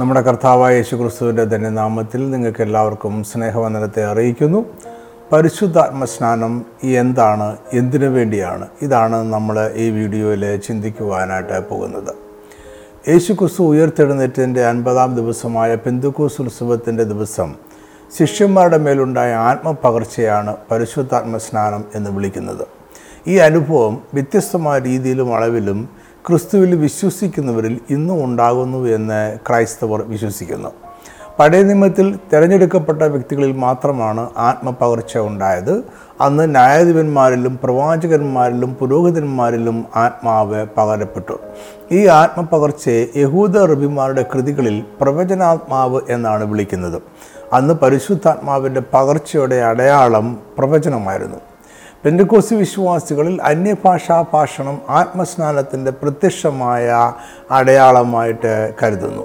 നമ്മുടെ 0.00 0.20
കർത്താവായ 0.20 0.74
യേശുക്രിസ്തുവിന്റെ 0.74 1.44
തന്നെ 1.44 1.70
നാമത്തിൽ 1.70 2.30
നിങ്ങൾക്ക് 2.30 2.62
എല്ലാവർക്കും 2.62 3.24
സ്നേഹവന്ദനത്തെ 3.24 4.04
അറിയിക്കുന്നു. 4.04 4.64
പരിശുദ്ധാത്മ 5.32 6.04
സ്നാനം 6.04 6.66
എന്താണ്? 6.84 7.56
എന്തിനു 7.72 8.06
വേണ്ടിയാണ്? 8.06 8.68
ഇതാണ് 8.82 9.32
നമ്മൾ 9.32 9.72
ഈ 9.74 9.90
വീഡിയോയിൽ 9.90 10.56
ചിന്തിക്കുവാനായിട്ട് 10.56 11.68
പോകുന്നത്. 11.68 12.14
യേശുക്രിസ്തു 13.08 13.62
ഉയർത്തെഴുന്നേറ്റിന്റെ 13.62 14.66
അൻപതാം 14.66 15.16
ദിവസമായ 15.16 15.74
പെന്തുക്കൂസ് 15.74 16.42
ഉത്സവത്തിന്റെ 16.42 17.02
ദിവസം 17.02 17.54
ശിഷ്യന്മാരുടെ 18.18 18.76
മേലുണ്ടായ 18.76 19.34
ആത്മപകർച്ചയാണ് 19.34 20.56
പരിശുദ്ധാത്മ 20.70 21.36
സ്നാനം 21.36 21.84
എന്ന് 21.94 22.10
വിളിക്കുന്നത്. 22.10 22.66
ഈ 23.26 23.36
അനുഭവം 23.36 24.02
വ്യത്യസ്തമായ 24.14 24.78
രീതിയിലും 24.78 25.36
അളവിലും 25.36 26.05
ക്രിസ്തുവിൽ 26.28 26.74
വിശ്വസിക്കുന്നവരിൽ 26.74 27.80
ഇന്നും 27.90 28.24
ഉണ്ടാകുന്നു 28.24 28.88
എന്ന് 28.88 29.38
ക്രൈസ്തവർ 29.48 30.02
വിശ്വസിക്കുന്നു. 30.02 30.68
പഴയ 31.38 31.62
നിയമത്തിൽ 31.62 32.18
തിരഞ്ഞെടുക്കപ്പെട്ട 32.32 33.02
വ്യക്തികളിൽ 33.02 33.52
മാത്രമാണ് 33.52 34.30
ആത്മപകർച്ച 34.36 35.18
ഉണ്ടായത്. 35.18 35.84
അന്ന് 36.20 36.50
ന്യായാധിപന്മാരിലും 36.54 37.58
പ്രവാചകന്മാരിലും 37.62 38.74
പുരോഹിതന്മാരിലും 38.74 39.84
ആത്മാവ് 39.96 40.66
പകരപ്പെട്ടു. 40.76 41.38
ഈ 41.92 42.06
ആത്മപകർച്ചയെ 42.06 43.06
യഹൂദ 43.16 43.58
റബിമാരുടെ 43.58 44.26
കൃതികളിൽ 44.34 44.84
പ്രവചനാത്മാവ് 45.00 46.00
എന്നാണ് 46.08 46.44
വിളിക്കുന്നത്. 46.44 47.02
അന്ന് 47.52 47.74
പരിശുദ്ധാത്മാവിന്റെ 47.74 48.82
പകർച്ചയുടെ 48.94 49.56
അടയാളം 49.56 50.38
പ്രവചനമായിരുന്നു. 50.58 51.36
പെൻഡക്കോസി 52.06 52.54
വിശ്വാസികളിൽ 52.54 53.42
അന്യഭാഷാ 53.42 54.24
ഭാഷണം 54.32 54.80
ആത്മസ്നാനത്തിന്റെ 54.88 55.90
പ്രത്യക്ഷമായ 55.90 57.14
അടയാളമായിട്ട് 57.50 58.74
കരുതുന്നു. 58.82 59.24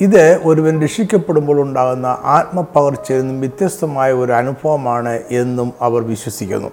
ഇത് 0.00 0.40
ഒരുവൻ 0.44 0.82
രക്ഷിക്കപ്പെടുമ്പോൾ 0.82 1.60
ഉണ്ടാകുന്ന 1.60 2.18
ആത്മപകർച്ചയിൽ 2.24 3.20
നിന്നും 3.20 3.40
വ്യത്യസ്തമായ 3.40 4.12
ഒരു 4.12 4.32
അനുഭവമാണ് 4.32 5.20
എന്നും 5.30 5.72
അവർ 5.80 6.02
വിശ്വസിക്കുന്നു. 6.02 6.70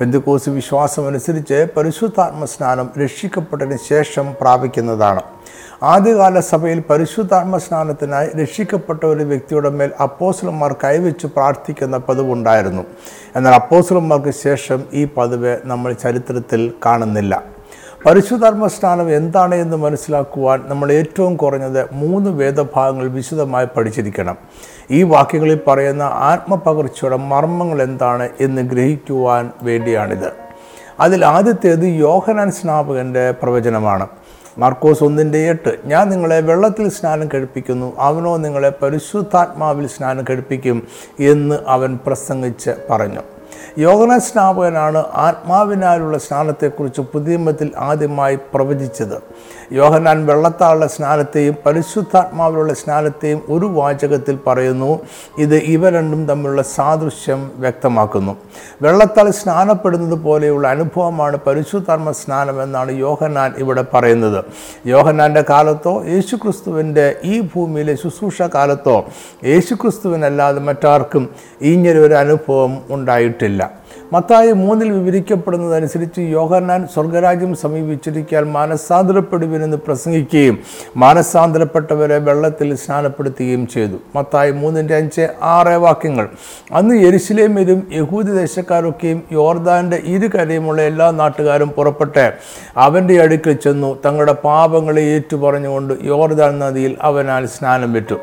ബന്ധുക്കോസ് 0.00 0.48
വിശ്വാസമനുസരിച്ച് 0.48 1.66
പരിശുദ്ധാത്മസ്നാനം 1.76 2.90
രക്ഷിക്കപ്പെട്ടതിന് 3.02 3.78
ശേഷം 3.88 4.34
പ്രാപിക്കുന്നതാണ്. 4.40 5.22
ആദ്യകാല 5.82 6.40
സഭയിൽ 6.40 6.82
പരിശുദ്ധാത്മ 6.90 7.56
സ്നാനത്തിനായി 7.56 8.26
രക്ഷിക്കപ്പെട്ട 8.26 9.04
ഒരു 9.04 9.22
വ്യക്തിയുടെ 9.24 9.70
മേൽ 9.70 9.90
അപ്പോസലന്മാർ 10.02 10.76
കൈവച്ച് 10.84 11.26
പ്രാർത്ഥിക്കുന്ന 11.26 11.96
പതിവുണ്ടായിരുന്നു. 11.96 12.82
എന്നാൽ 13.36 13.54
അപ്പോസലന്മാർക്ക് 13.54 14.30
ശേഷം 14.30 14.84
ഈ 14.92 15.08
പതിവ് 15.16 15.58
നമ്മൾ 15.64 15.92
ചരിത്രത്തിൽ 15.92 16.72
കാണുന്നില്ല. 16.86 17.42
പരിശുദ്ധാത്മ 18.06 18.66
സ്നാനം 18.66 19.16
എന്താണ് 19.16 19.54
എന്ന് 19.54 19.76
മനസ്സിലാക്കുവാൻ 19.76 20.62
നമ്മൾ 20.66 20.92
ഏറ്റവും 20.92 21.36
കുറഞ്ഞത് 21.36 21.86
മൂന്ന് 21.92 22.30
വേദഭാഗങ്ങൾ 22.30 23.08
വിശദമായി 23.08 23.66
പഠിച്ചിരിക്കണം. 23.76 24.36
ഈ 24.90 25.02
വാക്യങ്ങളിൽ 25.02 25.60
പറയുന്ന 25.66 26.02
ആത്മപകർച്ചയുടെ 26.02 27.16
മർമ്മങ്ങൾ 27.16 27.82
എന്താണ് 27.82 28.28
എന്ന് 28.40 28.62
ഗ്രഹിക്കുവാൻ 28.62 29.50
വേണ്ടിയാണിത്. 29.62 30.32
അതിൽ 31.00 31.24
ആദ്യത്തേത് 31.24 31.84
യോഹനാൻ 31.84 32.50
സ്നാപകന്റെ 32.50 33.30
പ്രവചനമാണ്. 33.30 34.06
മാർക്കോസ് 34.60 35.04
ഒന്നിന്റെ 35.04 35.38
എട്ട്. 35.38 35.76
ഞാൻ 35.84 36.10
നിങ്ങളെ 36.10 36.40
വെള്ളത്തിൽ 36.40 36.88
സ്നാനം 36.88 37.28
കഴിപ്പിക്കുന്നു. 37.34 37.96
അവനോ 37.98 38.36
നിങ്ങളെ 38.36 38.72
പരിശുദ്ധാത്മാവിൽ 38.82 39.86
സ്നാനം 39.86 40.24
കഴിപ്പിക്കും 40.30 40.88
എന്ന് 41.20 41.58
അവൻ 41.66 41.98
പ്രസംഗിച്ച് 42.06 42.70
പറഞ്ഞു. 42.90 43.20
യോഗന 43.78 44.18
സ്നാപകനാണ് 44.18 45.04
ആത്മാവിനാലുള്ള 45.14 46.18
സ്നാനത്തെക്കുറിച്ച് 46.18 47.00
പുതിയമത്തിൽ 47.00 47.70
ആദ്യമായി 47.78 48.36
പ്രവചിച്ചത്. 48.54 49.22
യോഹനാൻ 49.72 50.26
വെള്ളത്താളുള്ള 50.26 50.86
സ്നാനത്തെയും 50.86 51.56
പരിശുദ്ധാത്മാവിലുള്ള 51.66 52.74
സ്നാനത്തെയും 52.74 53.42
ഒരു 53.48 53.66
വാചകത്തിൽ 53.66 54.38
പറയുന്നു 54.46 55.00
ഇത് 55.38 55.54
ഇവ 55.54 55.90
രണ്ടും 55.90 56.26
തമ്മിലുള്ള 56.26 56.62
സാദൃശ്യം 56.62 57.50
വ്യക്തമാക്കുന്നു. 57.56 58.36
വെള്ളത്താൽ 58.82 59.30
സ്നാനപ്പെടുന്നത് 59.30 60.18
പോലെയുള്ള 60.18 60.68
അനുഭവമാണ് 60.68 61.36
പരിശുദ്ധാത്മ 61.36 62.10
സ്നാനം 62.10 62.62
എന്നാണ് 62.62 62.92
യോഹനാൻ 62.92 63.54
ഇവിടെ 63.58 63.84
പറയുന്നത്. 63.94 64.44
യോഹനാന്റെ 64.86 65.44
കാലത്തോ 65.50 66.04
യേശുക്രിസ്തുവിന്റെ 66.04 67.16
ഈ 67.24 67.40
ഭൂമിയിലെ 67.40 67.94
ശുശ്രൂഷ 67.94 68.42
കാലത്തോ 68.42 69.04
യേശുക്രിസ്തുവിനല്ലാതെ 69.44 70.60
മറ്റാർക്കും 70.60 71.30
ഇങ്ങനൊരു 71.60 72.14
അനുഭവം 72.14 72.82
ഉണ്ടായിട്ടില്ല. 72.90 73.69
മത്തായി 74.12 74.52
മൂന്നിൽ 74.52 74.90
വിവരിക്കപ്പെടുന്നതനുസരിച്ച് 74.90 76.20
യോഹന്നാൻ 76.20 76.88
സ്വർഗരാജ്യം 76.94 77.54
സമീപിച്ചിരിക്കാൻ 77.54 78.52
മാനസാന്തരപ്പെടുവിനെന്ന് 78.52 79.76
പ്രസംഗിക്കുകയും 79.76 80.58
മാനസാന്തരപ്പെട്ടവരെ 80.96 82.18
വെള്ളത്തിൽ 82.18 82.74
സ്നാനപ്പെടുത്തുകയും 82.74 83.66
ചെയ്തു. 83.66 83.96
മത്തായി 84.16 84.50
മൂന്നിന്റെ 84.50 84.96
അഞ്ച് 84.96 85.28
ആറ് 85.42 85.68
വാക്യങ്ങൾ. 85.68 86.28
അന്ന് 86.72 86.94
യെരുശലേമിലും 87.02 87.86
യഹൂദി 87.92 88.32
ദേശക്കാരൊക്കെയും 88.32 89.22
യോർദാന്റെ 89.32 90.02
ഇരുകരയുമുള്ള 90.04 90.82
എല്ലാ 90.82 91.10
നാട്ടുകാരും 91.10 91.68
പുറപ്പെട്ട് 91.68 92.32
അവന്റെ 92.76 93.22
അടുക്കൽ 93.22 93.52
ചെന്നു. 93.52 93.98
തങ്ങളുടെ 94.06 94.32
പാപങ്ങളെ 94.32 95.02
ഏറ്റുപറഞ്ഞുകൊണ്ട് 95.02 95.94
യോർദാൻ 96.02 96.58
നദിയിൽ 96.58 96.96
അവനാൽ 97.00 97.46
സ്നാനം 97.46 97.92
വിട്ടു. 97.92 98.14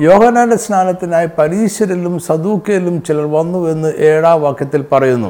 യോഹനാന്റെ 0.00 0.56
സ്നാനത്തിനായി 0.56 1.28
പരീശരിലും 1.38 2.18
സദൂക്കയിലും 2.18 3.02
ചിലർ 3.02 3.26
വന്നുവെന്ന് 3.32 3.92
ഏഴാം 3.98 4.42
വാക്യത്തിൽ 4.42 4.84
പറയുന്നു. 4.92 5.23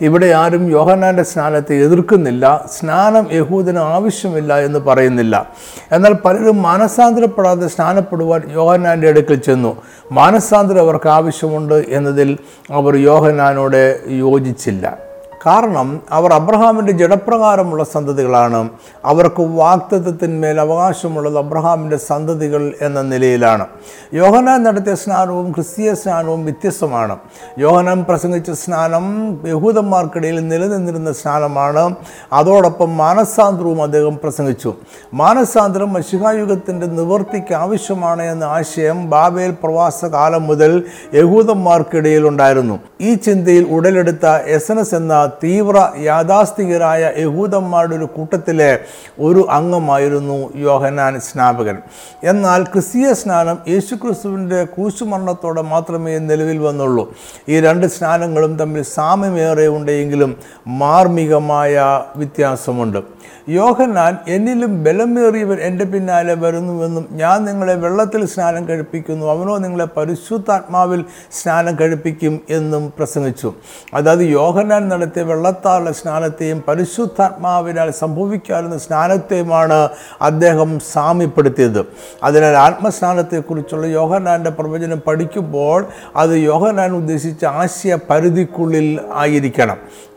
ഇവിടെ 0.00 0.26
ആരും 0.26 0.70
യോഹന്നാന്റെ 0.70 1.22
സ്നാനത്തെ 1.22 1.74
എതിർക്കുന്നില്ല. 1.74 2.64
സ്നാനം 2.78 3.28
യഹൂദന് 3.32 3.78
ആവശ്യമില്ല 3.78 4.58
എന്ന് 4.58 4.78
പറയുന്നില്ല. 4.78 5.50
എന്നാൽ 5.92 6.12
പലരും 6.12 6.62
മാനസാന്തരപ്പെടാതെ 6.62 7.68
സ്നാനപ്പെടുവാൻ 7.68 8.42
യോഹന്നാന്റെ 8.52 9.08
അടുക്കൽ 9.08 9.34
ചെന്നു. 9.34 9.76
മാനസാന്തരം 10.12 10.80
അവർക്ക് 10.80 11.08
ആവശ്യമുണ്ട് 11.08 11.84
എന്നതിൽ 11.88 12.38
അവർ 12.70 12.96
യോഹനാനോട് 12.96 14.02
യോജിച്ചില്ല. 14.08 15.05
കാരണം 15.46 16.00
അവർ 16.10 16.32
അബ്രഹാമിന്റെ 16.32 16.92
ജഡപ്രകാരമുള്ള 16.92 17.84
സന്തതികളാണ്. 17.84 18.68
അവർക്ക് 19.04 19.40
വാക്തത്വത്തിന്മേൽ 19.40 20.60
അവകാശമുള്ളത് 20.60 21.38
അബ്രഹാമിന്റെ 21.38 21.96
സന്തതികൾ 21.96 22.74
എന്ന 22.80 23.02
നിലയിലാണ്. 23.02 23.66
യോഹനാൻ 24.14 24.62
നടത്തിയ 24.64 24.94
സ്നാനവും 24.94 25.52
ക്രിസ്തീയ 25.52 25.94
സ്നാനവും 25.94 26.44
വ്യത്യസ്തമാണ്. 26.44 27.18
യോഹനാൻ 27.58 28.06
പ്രസംഗിച്ച 28.08 28.50
സ്നാനം 28.50 29.04
യഹൂദന്മാർക്കിടയിൽ 29.48 30.48
നിലനിന്നിരുന്ന 30.48 31.12
സ്നാനമാണ്. 31.12 31.94
അതോടൊപ്പം 32.32 32.96
മാനസാന്തരവും 32.96 33.82
അദ്ദേഹം 33.82 34.18
പ്രസംഗിച്ചു. 34.22 34.74
മാനസാന്തരം 35.14 35.92
മഷികായുഗത്തിന്റെ 35.92 36.86
നിവൃത്തിക്ക് 36.86 37.54
ആവശ്യമാണ് 37.54 38.22
എന്ന 38.22 38.44
ആശയം 38.44 39.10
ബാബേൽ 39.10 39.50
പ്രവാസ 39.50 40.04
കാലം 40.04 40.42
മുതൽ 40.42 40.82
യഹൂദന്മാർക്കിടയിൽ 41.14 42.28
ഉണ്ടായിരുന്നു. 42.28 42.78
ഈ 43.00 43.14
ചിന്തയിൽ 43.14 43.66
ഉടലെടുത്ത 43.70 44.26
എസ് 44.26 44.72
എന്ന 44.96 45.12
തീവ്ര 45.42 45.88
യാഥാസ്ഥികരായ 45.98 47.12
യഹൂദന്മാരുടെ 47.18 47.96
ഒരു 47.96 48.04
കൂട്ടത്തിലെ 48.04 48.78
ഒരു 49.20 49.46
അംഗമായിരുന്നു 49.50 50.52
യോഹനാൻ 50.56 51.20
സ്നാപകൻ. 51.20 51.78
എന്നാൽ 52.24 52.62
ക്രിസ്തീയ 52.62 53.12
സ്നാനം 53.12 53.58
യേശുക്രിസ്തുവിന്റെ 53.68 54.64
കൂശുമരണത്തോടെ 54.64 55.62
മാത്രമേ 55.62 56.18
നിലവിൽ 56.18 56.58
വന്നുള്ളൂ. 56.58 57.14
ഈ 57.48 57.60
രണ്ട് 57.60 57.86
സ്നാനങ്ങളും 57.86 58.58
തമ്മിൽ 58.58 58.82
സാമ്യമേറെ 58.82 59.68
ഉണ്ടെങ്കിലും 59.68 60.36
മാർമികമായ 60.66 62.04
വ്യത്യാസമുണ്ട്. 62.16 63.15
യോഹന്നാൻ 63.48 64.18
എന്നിലും 64.28 64.84
ബലമേറിയവൻ 64.84 65.58
എന്റെ 65.60 65.84
പിന്നാലെ 65.84 66.34
വരുന്നുവെന്നും 66.34 67.06
ഞാൻ 67.10 67.44
നിങ്ങളെ 67.44 67.74
വെള്ളത്തിൽ 67.74 68.26
സ്നാനം 68.26 68.68
കഴിപ്പിക്കുന്നു 68.68 69.26
അവനോ 69.26 69.56
നിങ്ങളെ 69.58 69.86
പരിശുദ്ധാത്മാവിൽ 69.96 71.04
സ്നാനം 71.32 71.76
കഴിപ്പിക്കും 71.80 72.40
എന്നും 72.50 72.92
പ്രസംഗിച്ചു. 72.98 73.54
അതായത് 73.94 74.24
യോഹന്നാൻ 74.38 74.88
നടത്തിയ 74.88 75.22
വെള്ളത്താലുള്ള 75.22 75.92
സ്നാനത്തെയും 75.92 76.64
പരിശുദ്ധാത്മാവിനാൽ 76.68 77.90
സംഭവിക്കാവുന്ന 77.90 78.78
സ്നാനത്തെയുമാണ് 78.78 79.88
അദ്ദേഹം 80.22 80.80
സാമ്യപ്പെടുത്തിയത്. 80.92 81.82
അതിനാൽ 82.24 82.56
ആത്മസ്നാനത്തെക്കുറിച്ചുള്ള 82.56 83.86
യോഹന്നാന്റെ 83.86 84.50
പ്രവചനം 84.50 85.00
പഠിക്കുമ്പോൾ 85.06 85.86
അത് 86.16 86.34
യോഹന്നാൻ 86.50 86.92
ഉദ്ദേശിച്ച 86.92 87.44
ആശയ 87.44 87.98
പരിധിക്കുള്ളിൽ 88.10 89.00
ആയിരിക്കണം. 89.14 89.76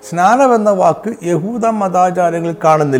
സ്നാനം 0.09 0.55
എന്ന 0.55 0.69
വാക്ക് 0.69 1.09
യഹൂദ 1.23 1.65
മതാചാരങ്ങൾ 1.65 2.55
കാണുന്നില്ല. 2.63 2.98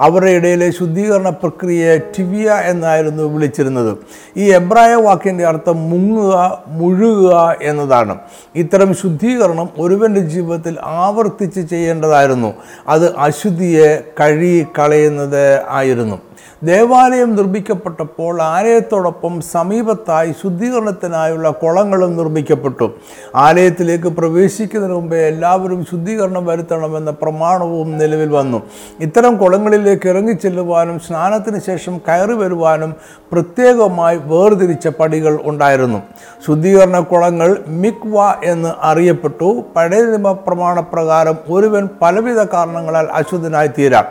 അവരുടെ 0.00 0.30
ഇടയിലെ 0.30 0.70
ശുദ്ധീകരണ 0.70 1.28
പ്രക്രിയയെ 1.28 1.98
ടിവിയ 1.98 2.50
എന്നായിരുന്നു 2.64 3.22
വിളിച്ചിരുന്നത്. 3.22 3.98
ഈ 4.36 4.52
എബ്രായ 4.52 4.94
വാക്കിന്റെ 4.94 5.46
അർത്ഥം 5.46 5.90
മുങ്ങുക 5.90 6.58
മുഴുകുക 6.66 7.56
എന്നതാണ്. 7.62 8.14
ഇത്തരം 8.56 8.94
ശുദ്ധീകരണം 8.94 9.68
ഒരുവന്റെ 9.78 10.20
ജീവിതത്തിൽ 10.20 10.76
ആവർത്തിച്ച് 10.84 11.60
ചെയ്യേണ്ടതായിരുന്നു. 11.60 12.54
അത് 12.88 13.16
അശുദ്ധിയെ 13.16 13.90
കഴി 14.20 14.66
കളയുന്നത് 14.78 15.44
ആയിരുന്നു. 15.68 16.18
ദേവാലയം 16.64 17.36
നിർമ്മിക്കപ്പെട്ടപ്പോൾ 17.36 18.42
ആലയത്തോടൊപ്പം 18.42 19.40
സമീപത്തായി 19.40 20.32
ശുദ്ധീകരണത്തിനായുള്ള 20.32 21.50
കുളങ്ങളും 21.50 22.16
നിർമ്മിക്കപ്പെട്ടു. 22.16 22.86
ആലയത്തിലേക്ക് 23.34 24.08
പ്രവേശിക്കുന്നതിന് 24.08 24.96
മുമ്പേ 24.96 25.18
എല്ലാവരും 25.18 25.84
ശുദ്ധീകരണം 25.84 26.46
വരുത്തണമെന്ന 26.46 27.10
പ്രമാണവും 27.10 27.98
നിലവിൽ 27.98 28.28
വന്നു. 28.28 28.62
ഇത്തരം 29.00 29.27
കുളങ്ങളിലേക്ക് 29.36 30.08
ഇറങ്ങിച്ചെല്ലുവാനും 30.08 30.98
സ്നാനത്തിന് 30.98 31.60
ശേഷം 31.66 31.98
കയറി 31.98 32.32
വരുവാനും 32.32 32.94
പ്രത്യേകമായി 33.32 34.20
വേർതിരിച്ച 34.24 34.88
പടികൾ 34.88 35.40
ഉണ്ടായിരുന്നു. 35.42 36.02
ശുദ്ധീകരണ 36.46 37.00
കുളങ്ങൾ 37.00 37.56
മിക്വ 37.68 38.34
എന്ന് 38.44 38.72
അറിയപ്പെട്ടു. 38.80 39.64
പഴയ 39.76 40.02
നിയമ 40.02 40.32
പ്രമാണപ്രകാരം 40.32 41.36
ഒരുവൻ 41.48 41.88
പലവിധ 42.02 42.38
കാരണങ്ങളാൽ 42.38 43.06
അശുദ്ധനായി 43.12 43.70
തീരാം. 43.78 44.04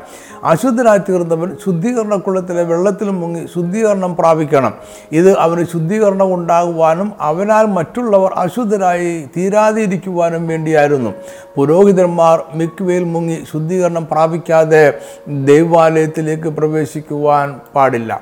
അശുദ്ധനായി 0.44 1.00
തീർന്നവൻ 1.10 1.58
ശുദ്ധീകരണ 1.66 2.16
കുളത്തിലെ 2.16 2.64
വെള്ളത്തിൽ 2.64 3.10
മുങ്ങി 3.10 3.48
ശുദ്ധീകരണം 3.56 4.16
പ്രാപിക്കണം. 4.16 4.74
ഇത് 5.12 5.38
അവന് 5.38 5.66
ശുദ്ധീകരണം 5.66 6.34
ഉണ്ടാകുവാനും 6.34 7.14
അവനാൽ 7.22 7.66
മറ്റുള്ളവർ 7.66 8.32
അശുദ്ധരായി 8.38 9.30
തീരാതിരിക്കുവാനും 9.38 10.48
വേണ്ടിയായിരുന്നു. 10.48 11.14
പുരോഹിതന്മാർ 11.58 12.44
മിക്വയിൽ 12.54 13.04
മുങ്ങി 13.04 13.44
ശുദ്ധീകരണം 13.52 14.08
പ്രാപിക്കാതെ 14.12 14.94
ദൈവാലയത്തിലേക്ക് 15.28 16.50
പ്രവേശിക്കുവാൻ 16.50 17.60
പാടില്ല. 17.76 18.22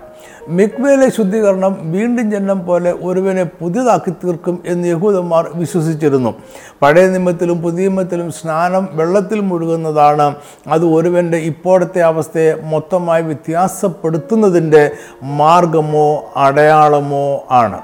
മിക്വേലെ 0.49 1.09
ശുദ്ധീകരണം 1.09 1.77
വീണ്ടും 1.81 2.31
ജന്മം 2.31 2.65
പോലെ 2.65 2.91
ഒരുവനെ 2.91 3.43
പുതിയതാക്കി 3.43 4.11
തീർക്കും 4.11 4.63
എന്ന് 4.65 4.87
യഹൂദന്മാർ 4.87 5.49
വിശ്വസിച്ചിരുന്നു. 5.55 6.33
പഴയ 6.81 7.05
നിയമത്തിലും 7.07 7.61
പുതിയ 7.61 7.87
നിയമത്തിലും 7.87 8.31
സ്നാനം 8.31 8.89
വെള്ളത്തിൽ 8.93 9.39
മുഴുകുന്നതാണ്. 9.39 10.35
അത് 10.67 10.85
ഒരുവന്റെ 10.85 11.37
ഇപ്പോഴത്തെ 11.37 11.99
അവസ്ഥയെ 11.99 12.53
മൊത്തമായി 12.63 13.23
വ്യത്യാസപ്പെടുത്തുന്നതിന്റെ 13.23 14.91
മാർഗമോ 15.23 16.07
അടയാളമോ 16.37 17.43
ആണ്. 17.51 17.81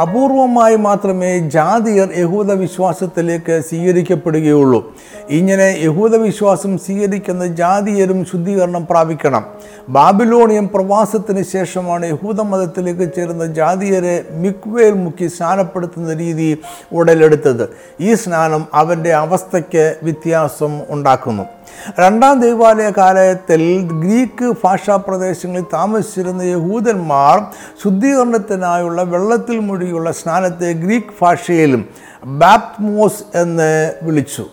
അപൂർവമായി 0.00 0.76
മാത്രമേ 0.76 1.38
ജാതിയർ 1.38 2.08
യഹൂദ 2.16 2.52
വിശ്വാസത്തിലേക്ക് 2.52 3.62
സ്വീകരിക്കപ്പെടുകയുള്ളൂ. 3.68 4.92
ഇങ്ങനെ 5.30 5.76
യഹൂദ 5.82 6.16
വിശ്വാസം 6.16 6.78
സ്വീകരിക്കുന്ന 6.78 7.46
ജാതിയരും 7.46 8.24
ശുദ്ധീകരണം 8.24 8.86
പ്രാപിക്കണം. 8.90 9.44
ബാബിലോണിയൻ 9.88 10.68
പ്രവാസത്തിന് 10.74 11.42
ശേഷമാണ് 11.42 12.06
യഹൂദ 12.06 12.40
മതത്തിലേക്ക് 12.40 13.12
ചേരുന്ന 13.16 13.46
ജാതിയരെ 13.46 14.24
മിക്വേൽ 14.30 14.92
മുക്കി 14.92 15.26
സ്നാനപ്പെടുത്തുന്ന 15.26 16.12
രീതി 16.12 16.58
ഉടലെടുത്തത്. 16.92 17.68
ഈ 18.00 18.14
സ്നാനം 18.14 18.66
അവന്റെ 18.74 19.12
അവസ്ഥയ്ക്ക് 19.12 19.96
വ്യത്യാസം 20.02 20.80
ഉണ്ടാക്കുന്നു. 20.88 21.42
രണ്ടാം 22.00 22.40
ദേവാലയ 22.40 22.92
കാലത്തിൽ 22.98 23.88
ഗ്രീക്ക് 24.00 24.54
ഭാഷാ 24.64 24.96
പ്രദേശങ്ങളിൽ 24.96 25.64
താമസിച്ചിരുന്ന 25.74 26.42
യഹൂദന്മാർ 26.42 27.42
ശുദ്ധീകരണത്തിനായുള്ള 27.84 29.02
വെള്ളത്തിൽ 29.02 29.60
മുഴുകിയുള്ള 29.82 30.10
സ്നാനത്തെ 30.18 30.68
ഗ്രീക്ക് 30.82 31.14
ഭാഷയിലും 31.20 31.80
ബാപ്മോസ് 32.40 33.22
എന്ന് 33.38 33.70
വിളിച്ചു. 34.02 34.44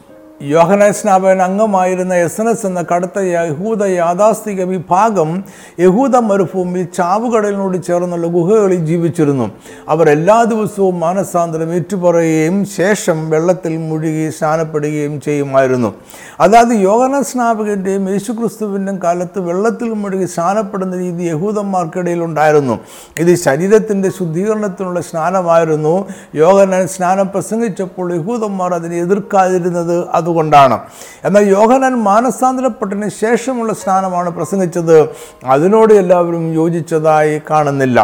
യോഹനാൻ 0.41 0.93
സ്നാപകൻ 0.93 1.41
അംഗമായിരുന്ന 1.41 2.13
എസ് 2.15 2.41
എന്ന 2.41 2.85
കടുത്ത 2.95 3.19
യഹൂദ 3.19 3.83
യാഥാസ്ഥിക 3.83 4.63
വിഭാഗം 4.63 5.43
യഹൂദ 5.79 6.15
മരുഭൂമിയിൽ 6.15 6.87
ചാവുകടലിനോട് 6.97 7.83
ചേർന്നുള്ള 7.83 8.27
ഗുഹകളിൽ 8.27 8.85
ജീവിച്ചിരുന്നു. 8.85 9.51
അവർ 9.89 10.09
എല്ലാ 10.09 10.43
ദിവസവും 10.43 10.99
മാനസാന്തരം 10.99 11.73
ഏറ്റുപറയുകയും 11.73 12.65
ശേഷം 12.65 13.29
വെള്ളത്തിൽ 13.29 13.77
മുഴുകി 13.77 14.29
സ്നാനപ്പെടുകയും 14.29 15.21
ചെയ്യുമായിരുന്നു. 15.21 15.93
അതായത് 16.39 16.73
യോഹന 16.73 17.21
സ്നാപകന്റെയും 17.21 18.09
യേശുക്രിസ്തുവിന്റെയും 18.09 18.99
കാലത്ത് 19.03 19.39
വെള്ളത്തിൽ 19.39 19.89
മുഴുകി 19.89 20.25
സ്നാനപ്പെടുന്ന 20.25 20.97
രീതി 20.97 21.23
യഹൂദന്മാർക്കിടയിൽ 21.23 22.23
ഉണ്ടായിരുന്നു. 22.23 22.79
ഇത് 23.19 23.35
ശരീരത്തിന്റെ 23.35 24.09
ശുദ്ധീകരണത്തിനുള്ള 24.09 25.01
സ്നാനമായിരുന്നു. 25.01 26.05
യോഹനാൻ 26.35 26.87
സ്നാനം 26.87 27.27
പ്രസംഗിച്ചപ്പോൾ 27.27 28.13
യഹൂദന്മാർ 28.13 28.73
അതിനെ 28.73 28.97
എതിർക്കാതിരുന്നത് 28.97 30.07
അതുകൊണ്ടാണ്. 30.29 30.75
എന്നാൽ 31.25 31.43
യോഹനാൻ 31.49 31.93
മാനസാന്തരപ്പെട്ടതിന് 32.03 33.09
ശേഷമുള്ള 33.09 33.73
സ്നാനമാണ് 33.73 34.29
പ്രസംഗിച്ചത്. 34.29 34.97
അതിനോട് 35.45 35.93
എല്ലാവരും 35.93 36.43
യോജിച്ചതായി 36.53 37.41
കാണുന്നില്ല. 37.49 37.99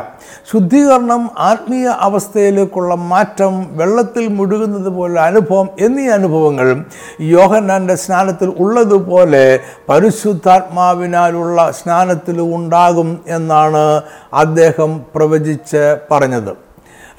ശുദ്ധീകരണം 0.52 1.24
ആത്മീയ 1.50 1.88
അവസ്ഥയിലേക്കുള്ള 2.08 2.96
മാറ്റം 2.96 3.54
വെള്ളത്തിൽ 3.72 4.28
മുഴുകുന്നത് 4.28 4.90
പോലുള്ള 4.90 5.20
അനുഭവം 5.20 5.70
എന്നീ 5.80 6.08
അനുഭവങ്ങൾ 6.08 6.86
യോഹന്നാന്റെ 7.22 7.96
സ്നാനത്തിൽ 7.96 8.54
ഉള്ളതുപോലെ 8.60 9.60
പരിശുദ്ധാത്മാവിനാലുള്ള 9.90 11.72
സ്നാനത്തിലും 11.72 12.56
ഉണ്ടാകും 12.56 13.10
എന്നാണ് 13.28 13.86
അദ്ദേഹം 14.34 14.92
പ്രവചിച്ച് 15.16 15.84
പറഞ്ഞത്. 16.12 16.54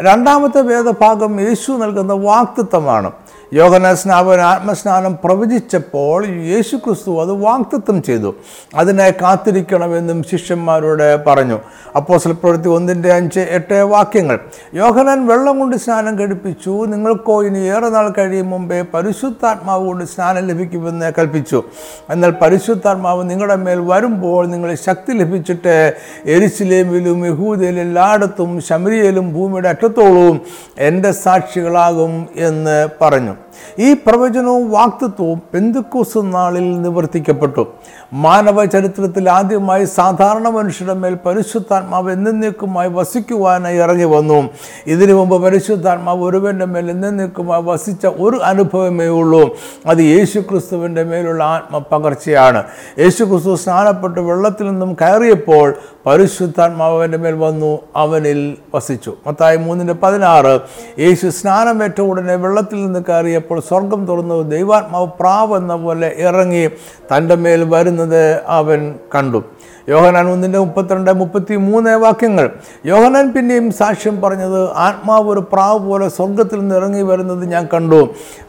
രണ്ടാമത്തെ 0.00 0.60
വേദഭാഗം 0.60 1.40
യേശു 1.40 1.72
നൽകുന്ന 1.72 2.12
വാക്തത്വമാണ്. 2.12 3.12
യോഗന 3.52 3.94
സ്നാപന 3.94 4.40
ആത്മസ്നാനം 4.40 5.18
പ്രവചിച്ചപ്പോൾ 5.24 6.26
യേശു 6.26 6.76
ക്രിസ്തു 6.76 7.20
അത് 7.20 7.32
വാക്തത്വം 7.32 8.02
ചെയ്തു. 8.02 8.34
അതിനെ 8.74 9.10
കാത്തിരിക്കണമെന്നും 9.10 10.22
ശിഷ്യന്മാരോട് 10.22 11.24
പറഞ്ഞു. 11.24 11.58
അപ്പോൾ 11.96 12.32
പ്രവൃത്തി 12.32 12.68
ഒന്നിന്റെ 12.68 13.12
അഞ്ച് 13.12 13.40
എട്ട് 13.40 13.74
വാക്യങ്ങൾ. 13.74 14.38
യോഹനാൻ 14.74 15.26
വെള്ളം 15.26 15.58
കൊണ്ട് 15.58 15.76
സ്നാനം 15.76 16.18
കഴിപ്പിച്ചു. 16.18 16.70
നിങ്ങൾക്കോ 16.70 17.44
ഇനി 17.44 17.58
ഏറെ 17.58 17.88
നാൾ 17.88 18.12
കഴിയും 18.18 18.50
മുമ്പേ 18.50 18.84
പരിശുദ്ധാത്മാവ് 18.94 19.86
കൊണ്ട് 19.86 20.04
സ്നാനം 20.04 20.46
ലഭിക്കുമെന്ന് 20.46 21.12
കൽപ്പിച്ചു. 21.18 21.62
എന്നാൽ 22.10 22.30
പരിശുദ്ധാത്മാവ് 22.30 23.30
നിങ്ങളുടെ 23.30 23.56
മേൽ 23.56 23.78
വരുമ്പോൾ 23.78 24.46
നിങ്ങൾ 24.46 24.74
ശക്തി 24.74 25.12
ലഭിച്ചിട്ട് 25.12 25.94
എരിശിലേമിലും 26.24 27.26
യഹൂദയിലും 27.26 27.80
എല്ലായിടത്തും 27.80 28.60
ശമരിയയിലും 28.60 29.34
ഭൂമിയുടെ 29.34 29.68
അറ്റത്തോളവും 29.68 30.40
എന്റെ 30.78 31.12
സാക്ഷികളാകും 31.12 32.28
എന്ന് 32.36 32.88
പറഞ്ഞു. 33.02 33.35
out. 33.36 33.45
ഈ 33.78 33.92
പ്രവചനവും 33.92 34.70
വാക്തത്വവും 34.70 35.42
പെന്തുക്കൂസ് 35.54 36.18
നാളിൽ 36.18 36.82
നിവർത്തിക്കപ്പെട്ടു. 36.82 37.66
മാനവ 38.12 38.64
ചരിത്രത്തിൽ 38.64 39.30
ആദ്യമായി 39.30 39.84
സാധാരണ 39.84 40.48
മനുഷ്യരുടെ 40.48 40.94
മേൽ 40.94 41.18
പരിശുദ്ധാത്മാവ് 41.26 42.12
എന്നേക്കുമായി 42.12 42.88
വസിക്കുവാനായി 42.88 43.78
ഇറങ്ങി 43.78 44.04
വന്നു. 44.04 44.48
ഇതിനു 44.86 45.12
മുമ്പ് 45.12 45.42
പരിശുദ്ധാത്മാവ് 45.42 46.24
ഒരുവന്റെ 46.24 46.64
മേൽ 46.64 46.90
എന്നേക്കുമായി 46.90 47.62
വസിച്ച 47.62 48.06
ഒരു 48.06 48.36
അനുഭവമേ 48.36 49.06
ഉള്ളൂ. 49.06 49.56
അത് 49.86 49.98
യേശു 49.98 50.38
ക്രിസ്തുവിന്റെ 50.40 51.02
മേലുള്ള 51.02 51.44
ആത്മപകർച്ചയാണ് 51.44 52.64
യേശു 52.98 53.24
ക്രിസ്തു 53.24 53.54
സ്നാനപ്പെട്ട് 53.54 54.20
വെള്ളത്തിൽ 54.20 54.70
നിന്നും 54.70 54.94
കയറിയപ്പോൾ 54.94 55.74
പരിശുദ്ധാത്മാവ് 56.06 56.94
അവന്റെ 56.94 57.18
മേൽ 57.18 57.34
വന്നു 57.34 57.78
അവനിൽ 57.96 58.56
വസിച്ചു. 58.74 59.14
മത്തായി 59.26 59.56
മൂന്നിന്റെ 59.56 59.94
പതിനാറ് 59.94 60.60
യേശു 60.98 61.28
സ്നാനമേറ്റ 61.28 62.00
ഉടനെ 62.00 62.34
വെള്ളത്തിൽ 62.34 62.86
നിന്ന് 62.86 63.00
കയറിയപ്പോൾ 63.46 63.60
സ്വർഗം 63.68 64.00
തുറന്നു 64.06 64.36
ദൈവാത്മാവ് 64.54 65.08
പ്രാവ് 65.20 65.52
എന്ന 65.56 65.74
പോലെ 65.84 66.08
ഇറങ്ങി 66.18 66.64
തന്റെ 67.10 67.34
മേൽ 67.34 67.60
വരുന്നത് 67.74 68.22
അവൻ 68.58 68.80
കണ്ടു. 69.14 69.40
യോഹനാൻ 69.88 70.26
ഒന്നിന്റെ 70.30 70.58
മുപ്പത്തിരണ്ട് 70.58 71.10
മുപ്പത്തി 71.12 71.54
മൂന്ന് 71.56 71.90
വാക്യങ്ങൾ. 72.04 72.46
യോഹനാൻ 72.86 73.26
പിന്നെയും 73.32 73.66
സാക്ഷ്യം 73.72 74.16
പറഞ്ഞത് 74.20 74.60
ആത്മാവ് 74.86 75.28
ഒരു 75.34 75.42
പ്രാവ് 75.52 75.78
പോലെ 75.88 76.08
സ്വർഗത്തിൽ 76.08 76.58
നിന്ന് 76.60 76.74
ഇറങ്ങി 76.74 77.02
വരുന്നത് 77.02 77.44
ഞാൻ 77.54 77.68
കണ്ടു. 77.74 78.00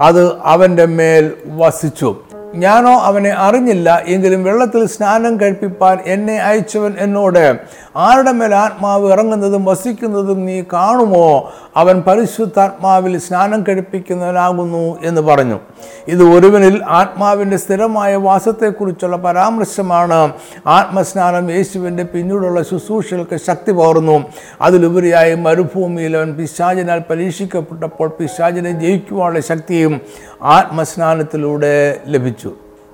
അത് 0.01 0.22
അവന്റെ 0.54 0.86
മേൽ 0.86 1.25
വസിച്ചു. 1.62 2.16
ഞാനോ 2.56 3.00
അവനെ 3.00 3.30
അറിഞ്ഞില്ല 3.30 4.04
എങ്കിലും 4.08 4.44
വെള്ളത്തിൽ 4.44 4.88
സ്നാനം 4.88 5.42
കഴിപ്പിപ്പാൻ 5.42 5.98
എന്നെ 6.06 6.38
അയച്ചവൻ 6.38 6.94
എന്നോട് 7.00 7.60
ആരുടെ 7.96 8.32
മേൽ 8.32 8.56
ആത്മാവ് 8.56 9.12
ഇറങ്ങുന്നതും 9.12 9.66
വസിക്കുന്നതും 9.66 10.46
നീ 10.46 10.63
കാണുമോ? 10.74 11.51
അവൻ 11.75 12.04
പരിശുദ്ധാത്മാവിൽ 12.08 13.18
സ്നാനം 13.18 13.63
കഴിപ്പിക്കുന്നവനാകുന്നു 13.68 14.98
എന്ന് 15.04 15.22
പറഞ്ഞു. 15.22 15.60
ഇത് 16.08 16.24
ഒരുവനിൽ 16.24 16.82
ആത്മാവിന്റെ 16.88 17.58
സ്ഥിരമായ 17.58 18.16
വാസത്തെക്കുറിച്ചുള്ള 18.16 19.18
പരാമർശമാണ്. 19.18 20.34
ആത്മസ്നാനം 20.68 21.51
യേശുവിന്റെ 21.51 22.04
പിന്നീടുള്ള 22.04 22.63
ശുശ്രൂഷകൾക്ക് 22.63 23.38
ശക്തി 23.38 23.72
പകർന്നു. 23.72 24.24
അതിലുപരിയായി 24.62 25.36
മരുഭൂമിയിൽ 25.36 26.18
അവൻ 26.18 26.34
പിശാചിനാൽ 26.34 27.04
പരീക്ഷിക്കപ്പെട്ടപ്പോൾ 27.10 28.10
പിശാചിനെ 28.20 28.80
ജയിക്കുവാനുള്ള 28.80 29.39
ശക്തിയും 29.39 30.01
ആത്മസ്നാനത്തിലൂടെ 30.42 32.00
ലഭിച്ചു. 32.08 32.37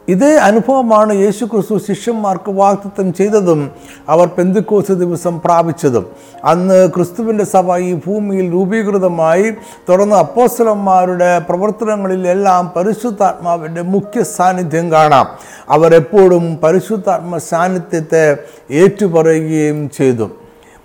ഇതേ 0.09 0.35
അനുഭവമാണ് 0.35 1.13
യേശു 1.13 1.45
ക്രിസ്തു 1.45 1.77
ശിഷ്യന്മാർക്ക് 1.77 2.51
വാഗ്ദത്തം 2.51 3.13
ചെയ്തതും 3.13 3.71
അവർ 4.09 4.27
പെന്തുക്കോസ് 4.27 4.91
ദിവസം 4.91 5.41
പ്രാപിച്ചതും. 5.45 6.05
അന്ന് 6.43 6.89
ക്രിസ്തുവിന്റെ 6.89 7.45
സഭ 7.45 7.77
ഈ 7.77 7.93
ഭൂമിയിൽ 7.93 8.53
രൂപീകൃതമായി. 8.53 9.53
തുടർന്ന് 9.89 10.15
അപ്പോസ്തലന്മാരുടെ 10.15 11.39
പ്രവർത്തനങ്ങളിലെല്ലാം 11.39 12.71
പരിശുദ്ധാത്മാവിന്റെ 12.75 13.81
മുഖ്യ 13.81 14.23
സാന്നിധ്യം 14.23 14.91
കാണാം. 14.91 15.27
അവർ 15.69 15.95
എപ്പോഴും 15.95 16.59
പരിശുദ്ധാത്മ 16.63 17.37
സാന്നിധ്യത്തെ 17.37 18.37
ഏറ്റുപറയുകയും 18.71 19.89
ചെയ്തു. 19.97 20.29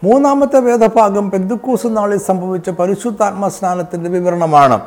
മൂന്നാമത്തെ 0.05 0.59
വേദഭാഗം 0.61 1.31
പെന്തുക്കൂസ് 1.31 1.87
നാളിൽ 1.87 2.19
സംഭവിച്ച 2.19 2.71
പരിശുദ്ധാത്മ 2.71 3.49
സ്നാനത്തിന്റെ 3.49 4.11
വിവരണമാണ്. 4.11 4.81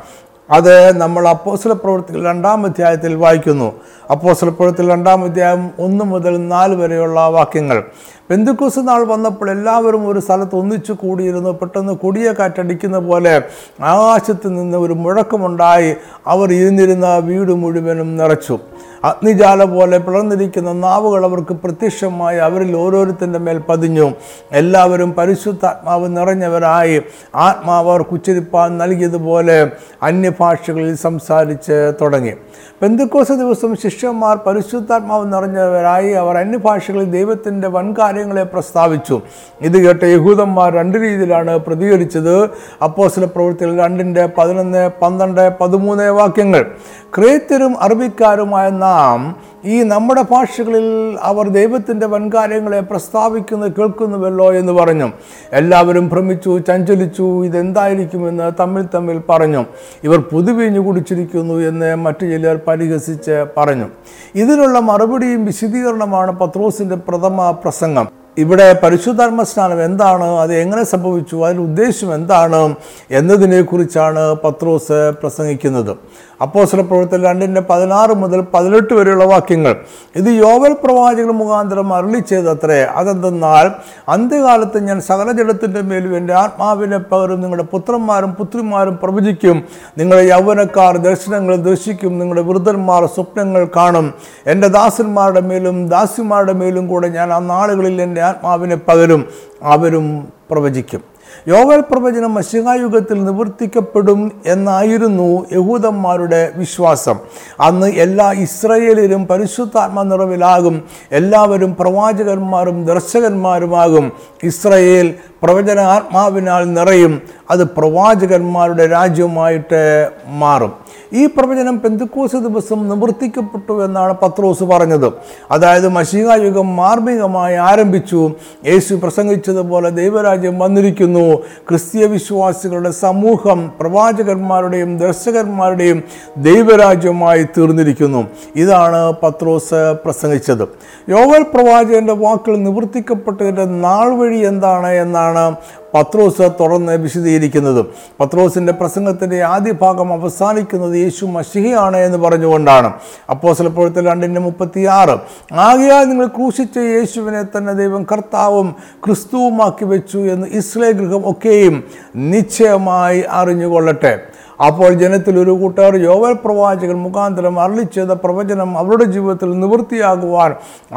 അത് 0.52 0.96
നമ്മൾ 0.96 1.28
അപ്പോസ്ല 1.28 1.72
പ്രവൃത്തികൾ 1.72 2.24
രണ്ടാം 2.24 2.64
അധ്യായത്തിൽ 2.66 3.14
വായിക്കുന്നു. 3.14 3.72
അപ്പോസ്ല 4.10 4.48
പ്രവൃത്തികൾ 4.48 4.88
രണ്ടാം 4.90 5.24
അധ്യായം 5.24 5.70
ഒന്ന് 5.78 6.04
മുതൽ 6.04 6.48
നാല് 6.48 6.74
വരെയുള്ള 6.74 7.20
വാക്യങ്ങൾ. 7.28 7.82
പെന്തുക്കൂസ് 8.30 8.78
നാൾ 8.78 9.04
വന്നപ്പോൾ 9.04 9.50
എല്ലാവരും 9.50 10.08
ഒരു 10.08 10.20
സ്ഥലത്ത് 10.20 10.56
ഒന്നിച്ചു 10.56 10.92
കൂടിയിരുന്നു. 10.92 11.50
പെട്ടെന്ന് 11.50 11.92
കൊടിയ 11.92 12.34
കാറ്റടിക്കുന്ന 12.38 12.98
പോലെ 12.98 13.42
ആകാശത്ത് 13.80 14.48
നിന്ന് 14.58 14.78
ഒരു 14.78 14.92
മുഴക്കമുണ്ടായി. 14.92 15.96
അവർ 16.26 16.52
ഇരുന്നിരുന്ന 16.52 17.18
വീട് 17.18 17.52
മുഴുവനും 17.52 18.16
നിറച്ചു. 18.16 18.58
അഗ്നിജാല 19.04 19.64
പോലെ 19.64 19.98
പിളർന്നിരിക്കുന്ന 19.98 20.72
നാവുകൾ 20.72 21.24
അവർക്ക് 21.24 21.54
പ്രത്യക്ഷമായി 21.54 22.38
അവരിൽ 22.38 22.76
ഓരോരുത്തന്റെ 22.76 23.38
മേൽ 23.38 23.58
പതിഞ്ഞു. 23.68 24.12
എല്ലാവരും 24.52 25.12
പരിശുദ്ധാത്മാവ് 25.12 26.16
നിറഞ്ഞവരായി 26.16 27.02
ആത്മാവ് 27.34 27.90
അവർക്ക് 27.90 28.10
ഉച്ചരിപ്പാൻ 28.10 28.78
നൽകിയതുപോലെ 28.78 29.70
അന്യഭാഷകളിൽ 30.02 30.96
സംസാരിച്ച് 30.96 31.92
തുടങ്ങി. 32.00 32.34
പെന്തുക്കോസ 32.82 33.32
ദിവസം 33.32 33.76
ശിഷ്യന്മാർ 33.76 34.36
പരിശുദ്ധാത്മാവ് 34.46 35.32
നിറഞ്ഞവരായി 35.32 36.12
അവർ 36.12 36.36
അന്യഭാഷകളിൽ 36.36 37.10
ദൈവത്തിന്റെ 37.10 37.68
വൻകാര്യങ്ങളെ 37.68 38.42
പ്രസ്താവിച്ചു. 38.42 39.20
ഇത് 39.60 39.78
കേട്ട 39.86 40.02
യഹൂദന്മാർ 40.04 40.72
രണ്ട് 40.74 40.98
രീതിയിലാണ് 40.98 41.58
പ്രതികരിച്ചത്. 41.58 42.50
അപ്പോസിലെ 42.84 43.26
പ്രവൃത്തികൾ 43.26 43.78
രണ്ടിന്റെ 43.78 44.28
പതിനൊന്ന് 44.38 44.90
പന്ത്രണ്ട് 45.02 45.58
പതിമൂന്ന് 45.60 46.10
വാക്യങ്ങൾ. 46.10 46.70
ക്രേത്യരും 47.16 47.82
അറബിക്കാരുമായ 47.82 48.68
നാം 48.92 49.36
ഈ 49.64 49.82
നമ്മുടെ 49.82 50.22
ഭാഷകളിൽ 50.30 51.18
അവർ 51.22 51.48
ദൈവത്തിന്റെ 51.48 52.06
വൻകാര്യങ്ങളെ 52.06 52.80
പ്രസ്താവിക്കുന്നു 52.80 53.66
കേൾക്കുന്നുവല്ലോ 53.66 54.52
എന്ന് 54.52 54.72
പറഞ്ഞു. 54.72 55.08
എല്ലാവരും 55.52 56.08
ഭ്രമിച്ചു 56.08 56.58
ചഞ്ചലിച്ചു 56.68 57.44
ഇതെന്തായിരിക്കുമെന്ന് 57.44 58.52
തമ്മിൽ 58.60 58.84
തമ്മിൽ 58.94 59.18
പറഞ്ഞു. 59.28 59.64
ഇവർ 60.04 60.18
പുതുവീഞ്ഞു 60.32 60.80
കുടിച്ചിരിക്കുന്നു 60.80 61.54
എന്ന് 61.54 61.96
മറ്റു 61.96 62.24
ചിലർ 62.26 62.56
പരിഹസിച്ച് 62.68 63.36
പറഞ്ഞു. 63.56 63.88
ഇതിനുള്ള 64.34 64.78
മറുപടിയും 64.78 65.44
വിശദീകരണമാണ് 65.44 66.32
പത്രോസിന്റെ 66.32 66.96
പ്രഥമ 66.96 67.50
പ്രസംഗം. 67.64 68.21
ഇവിടെ 68.38 68.80
പരിശുദ്ധാത്മ 68.82 69.42
സ്നാനം 69.42 69.84
എന്താണ്? 69.84 70.24
അത് 70.24 70.54
എങ്ങനെ 70.54 70.84
സംഭവിച്ചു? 70.84 71.36
അതിന്റെ 71.36 71.62
ഉദ്ദേശം 71.62 72.14
എന്താണ്? 72.14 72.74
എന്നതിനെക്കുറിച്ചാണ് 73.10 74.34
പത്രോസ് 74.44 75.12
പ്രസംഗിക്കുന്നത്. 75.20 75.96
അപ്പോസ്ല 76.42 76.80
പ്രവർത്തനം 76.80 77.22
രണ്ടിന്റെ 77.22 77.62
പതിനാറ് 77.70 78.10
മുതൽ 78.10 78.44
പതിനെട്ട് 78.54 78.94
വരെയുള്ള 78.94 79.24
വാക്യങ്ങൾ. 79.24 79.76
ഇത് 80.16 80.24
യോവൽ 80.24 80.72
പ്രവാചകൻ 80.72 81.28
മുഖാന്തരം 81.28 81.94
അരളി 81.94 82.18
ചെയ്തത്രേ 82.18 82.82
അതെന്തെന്നാൽ 82.82 83.70
അന്ത്യകാലത്ത് 84.08 84.84
ഞാൻ 84.84 85.00
സകല 85.00 85.32
ജഡത്തിന്റെ 85.32 85.80
മേലും 85.80 86.16
എന്റെ 86.16 86.34
ആത്മാവിനെ 86.34 86.98
പകരും 86.98 87.40
നിങ്ങളുടെ 87.40 87.62
പുത്രന്മാരും 87.62 88.34
പുത്രിമാരും 88.34 88.98
പ്രവചിക്കും. 89.02 89.62
നിങ്ങളുടെ 89.98 90.26
യൗവനക്കാർ 90.26 90.96
ദർശനങ്ങൾ 90.96 91.56
ദർശിക്കും. 91.56 92.18
നിങ്ങളുടെ 92.18 92.42
വൃദ്ധന്മാർ 92.42 93.06
സ്വപ്നങ്ങൾ 93.06 93.68
കാണും. 93.76 94.14
എന്റെ 94.46 94.68
ദാസന്മാരുടെ 94.68 95.40
മേലും 95.40 95.88
ദാസിമാരുടെ 95.88 96.52
മേലും 96.52 96.88
കൂടെ 96.88 97.08
ഞാൻ 97.08 97.32
ആ 97.32 97.38
നാളുകളിൽ 97.38 98.02
എന്റെ 98.02 98.21
ആത്മാവിനെ 98.22 98.76
പകരും 98.76 99.26
അവരും 99.62 100.28
പ്രവചിക്കും. 100.50 101.12
യോവൽ 101.48 101.80
പ്രവചനം 101.80 102.34
മഷികായുഗത്തിൽ 102.34 103.24
നിവർത്തിക്കപ്പെടും 103.24 104.32
എന്നായിരുന്നു 104.46 105.46
യഹൂദന്മാരുടെ 105.52 106.52
വിശ്വാസം. 106.54 107.16
അന്ന് 107.60 107.86
എല്ലാ 107.86 108.32
ഇസ്രയേലിലും 108.32 109.26
പരിശുദ്ധാത്മ 109.26 110.02
നിറവിലാകും. 110.02 110.82
എല്ലാവരും 111.12 111.76
പ്രവാചകന്മാരും 111.80 112.86
ദർശകന്മാരുമാകും. 112.86 114.12
ഇസ്രയേൽ 114.42 115.14
പ്രവചന 115.42 115.80
ആത്മാവിനാൽ 115.80 116.72
നിറയും. 116.72 117.22
അത് 117.50 117.64
പ്രവാചകന്മാരുടെ 117.64 118.86
രാജ്യമായിട്ട് 118.86 120.10
മാറും. 120.26 120.81
ഈ 121.12 121.26
പ്രവചനം 121.26 121.80
പെന്തുക്കോസ് 121.80 122.36
ദിവസം 122.36 122.88
നിവർത്തിക്കപ്പെട്ടു 122.88 123.84
എന്നാണ് 123.84 124.14
പത്രോസ് 124.22 124.64
പറഞ്ഞത്. 124.64 125.12
അതായത് 125.50 125.88
മഷികായുഗം 125.88 126.76
മാർമികമായി 126.76 127.54
ആരംഭിച്ചു. 127.54 128.30
യേശു 128.66 128.94
പ്രസംഗിച്ചതുപോലെ 128.94 129.90
ദൈവരാജ്യം 129.90 130.58
വന്നിരിക്കുന്നു. 130.58 131.34
ക്രിസ്തീയ 131.68 132.06
വിശ്വാസികളുടെ 132.06 132.90
സമൂഹം 132.90 133.72
പ്രവാചകന്മാരുടെയും 133.80 134.98
ദർശകന്മാരുടെയും 134.98 136.02
ദൈവരാജ്യമായി 136.36 137.42
തീർന്നിരിക്കുന്നു. 137.42 138.26
ഇതാണ് 138.56 139.12
പത്രോസ് 139.22 139.94
പ്രസംഗിച്ചത്. 140.04 140.62
യോവൽ 141.08 141.42
പ്രവാചകന്റെ 141.42 142.12
വാക്കുകൾ 142.12 142.56
നിവർത്തിക്കപ്പെട്ടതിന്റെ 142.56 143.64
നാൾ 143.64 144.08
വഴി 144.14 144.38
എന്താണ് 144.38 144.86
എന്നാണ് 144.86 145.56
പത്രോസ് 145.94 146.50
തുടർന്ന് 146.60 146.92
വിശദീകരിക്കുന്നത് 146.92 147.86
പത്രോസിന്റെ 148.20 148.72
പ്രസംഗത്തിന്റെ 148.72 149.42
ആദ്യ 149.42 149.72
ഭാഗം 149.72 150.12
അവസാനിക്കുന്നത് 150.12 150.96
യേശു 150.96 151.26
മഷിഹയാണ് 151.26 151.96
എന്ന് 151.96 152.18
പറഞ്ഞുകൊണ്ടാണ്. 152.18 152.92
അപ്പോൾ 153.30 153.54
ചിലപ്പോഴത്തെ 153.54 154.00
രണ്ടിന്റെ 154.00 154.40
മുപ്പത്തിയാറ്. 154.40 155.18
ആകെയാൽ 155.52 156.04
നിങ്ങൾ 156.04 156.26
ക്രൂശിച്ച 156.26 156.78
യേശുവിനെ 156.78 157.42
തന്നെ 157.42 157.72
ദൈവം 157.72 158.06
കർത്താവും 158.12 158.74
ക്രിസ്തുവുമാക്കി 159.04 159.84
വെച്ചു 159.84 160.18
എന്ന് 160.18 160.46
ഇസ്ലേ 160.46 160.92
ഗൃഹം 160.92 161.30
ഒക്കെയും 161.30 161.84
നിശ്ചയമായി 162.16 163.24
അറിഞ്ഞുകൊള്ളട്ടെ. 163.30 164.31
അപ്പോൾ 164.66 164.90
ജനത്തിൽ 164.92 165.38
ഒരു 165.38 165.50
കൂട്ടർ 165.50 165.96
യോവൽ 165.96 166.32
പ്രവാചകൻ 166.44 166.98
മുഖാന്തരം 167.06 167.60
അരളി 167.60 167.84
പ്രവചനം 168.24 168.78
അവരുടെ 168.78 169.04
ജീവിതത്തിൽ 169.04 169.48
നിവൃത്തിയാകുവാൻ 169.60 170.50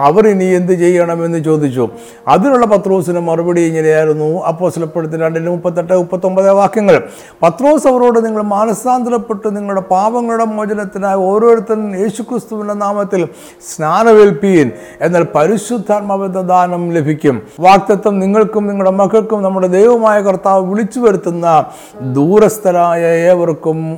അവർ 0.07 0.27
ഇനി 0.27 0.45
എന്ത് 0.45 0.73
ചെയ്യണമെന്ന് 0.73 1.39
ചോദിച്ചു. 1.43 1.89
അതിനുള്ള 2.27 2.65
പത്രോസിന് 2.65 3.19
മറുപടി 3.19 3.61
ഇങ്ങനെയായിരുന്നു. 3.61 4.29
അപ്പോൾ 4.49 4.71
ചിലപ്പോഴത്തെ 4.71 5.17
രണ്ടിന് 5.17 5.49
മുപ്പത്തെട്ട് 5.49 5.93
മുപ്പത്തൊമ്പത് 5.93 6.51
വാക്യങ്ങൾ. 6.51 6.97
പത്രോസ് 7.43 7.87
അവരോട് 7.87 8.19
നിങ്ങൾ 8.25 8.41
മാനസാന്തരപ്പെട്ട് 8.41 9.57
നിങ്ങളുടെ 9.57 9.83
പാപങ്ങളുടെ 9.93 10.45
മോചനത്തിനായി 10.45 11.15
ഓരോരുത്തരും 11.15 11.87
യേശുക്രിസ്തുവിന്റെ 12.01 12.73
നാമത്തിൽ 12.73 13.27
സ്നാനമേൽപ്പീൻ 13.69 14.71
എന്നാൽ 15.01 15.27
പരിശുദ്ധാത്മാവിന്റെ 15.35 16.41
ദാനം 16.41 16.83
ലഭിക്കും. 16.93 17.41
വാക്തത്വം 17.59 18.19
നിങ്ങൾക്കും 18.19 18.67
നിങ്ങളുടെ 18.67 18.91
മക്കൾക്കും 19.01 19.43
നമ്മുടെ 19.43 19.67
ദൈവമായ 19.67 20.21
കർത്താവ് 20.21 20.63
വിളിച്ചു 20.71 20.99
വരുത്തുന്ന 20.99 21.65
ദൂരസ്ഥരായ 22.11 23.01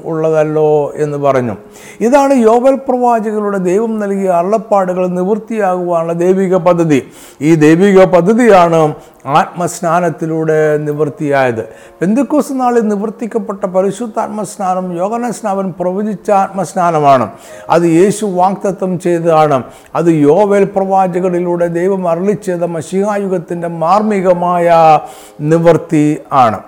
ഉള്ളതല്ലോ 0.05 0.93
എന്ന് 0.95 1.17
പറഞ്ഞു. 1.17 1.55
ഇതാണ് 2.01 2.33
യോവൽ 2.33 2.75
പ്രവാചകരുടെ 2.75 3.57
ദൈവം 3.57 3.99
നൽകിയ 3.99 4.27
അള്ളപ്പാടുകൾ 4.27 5.07
നിവൃത്തിയാകുവാനുള്ള 5.07 6.13
ദൈവിക 6.13 6.55
പദ്ധതി. 6.55 7.07
ഈ 7.41 7.55
ദൈവിക 7.55 8.03
പദ്ധതിയാണ് 8.03 8.93
ആത്മസ്നാനത്തിലൂടെ 9.25 10.77
നിവൃത്തിയായത്. 10.77 11.61
പെന്തുക്കോസ് 12.01 12.51
നാളിൽ 12.51 12.81
നിവർത്തിക്കപ്പെട്ട 12.81 13.65
പരിശുദ്ധാത്മസ്നാനം 13.65 14.97
യോഗന 14.97 15.31
സ്നാവൻ 15.31 15.73
പ്രവചിച്ച 15.79 16.31
ആത്മസ്നാനമാണ്. 16.31 17.29
അത് 17.69 17.83
യേശു 17.83 18.25
വാക്തത്വം 18.25 18.99
ചെയ്തതാണ്. 18.99 19.63
അത് 19.95 20.05
യോവേൽ 20.05 20.63
പ്രവാചകരിലൂടെ 20.63 21.67
ദൈവം 21.67 22.07
അരളിച്ചത് 22.07 22.65
മഷികായുഗത്തിന്റെ 22.65 23.67
മാർമികമായ 23.67 24.99
നിവൃത്തി 25.41 26.17
ആണ്. 26.31 26.59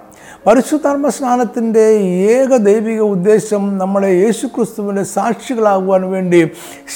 പരിശുദ്ധാത്മ 0.48 1.10
സ്നാനത്തിന്റെ 1.10 1.84
ഏക 2.36 2.58
ദൈവിക 2.58 3.00
ഉദ്ദേശം 3.00 3.78
നമ്മളെ 3.78 4.08
യേശുക്രിസ്തുവിന്റെ 4.08 5.04
സാക്ഷികളാകുവാൻ 5.04 6.12
വേണ്ടി 6.12 6.52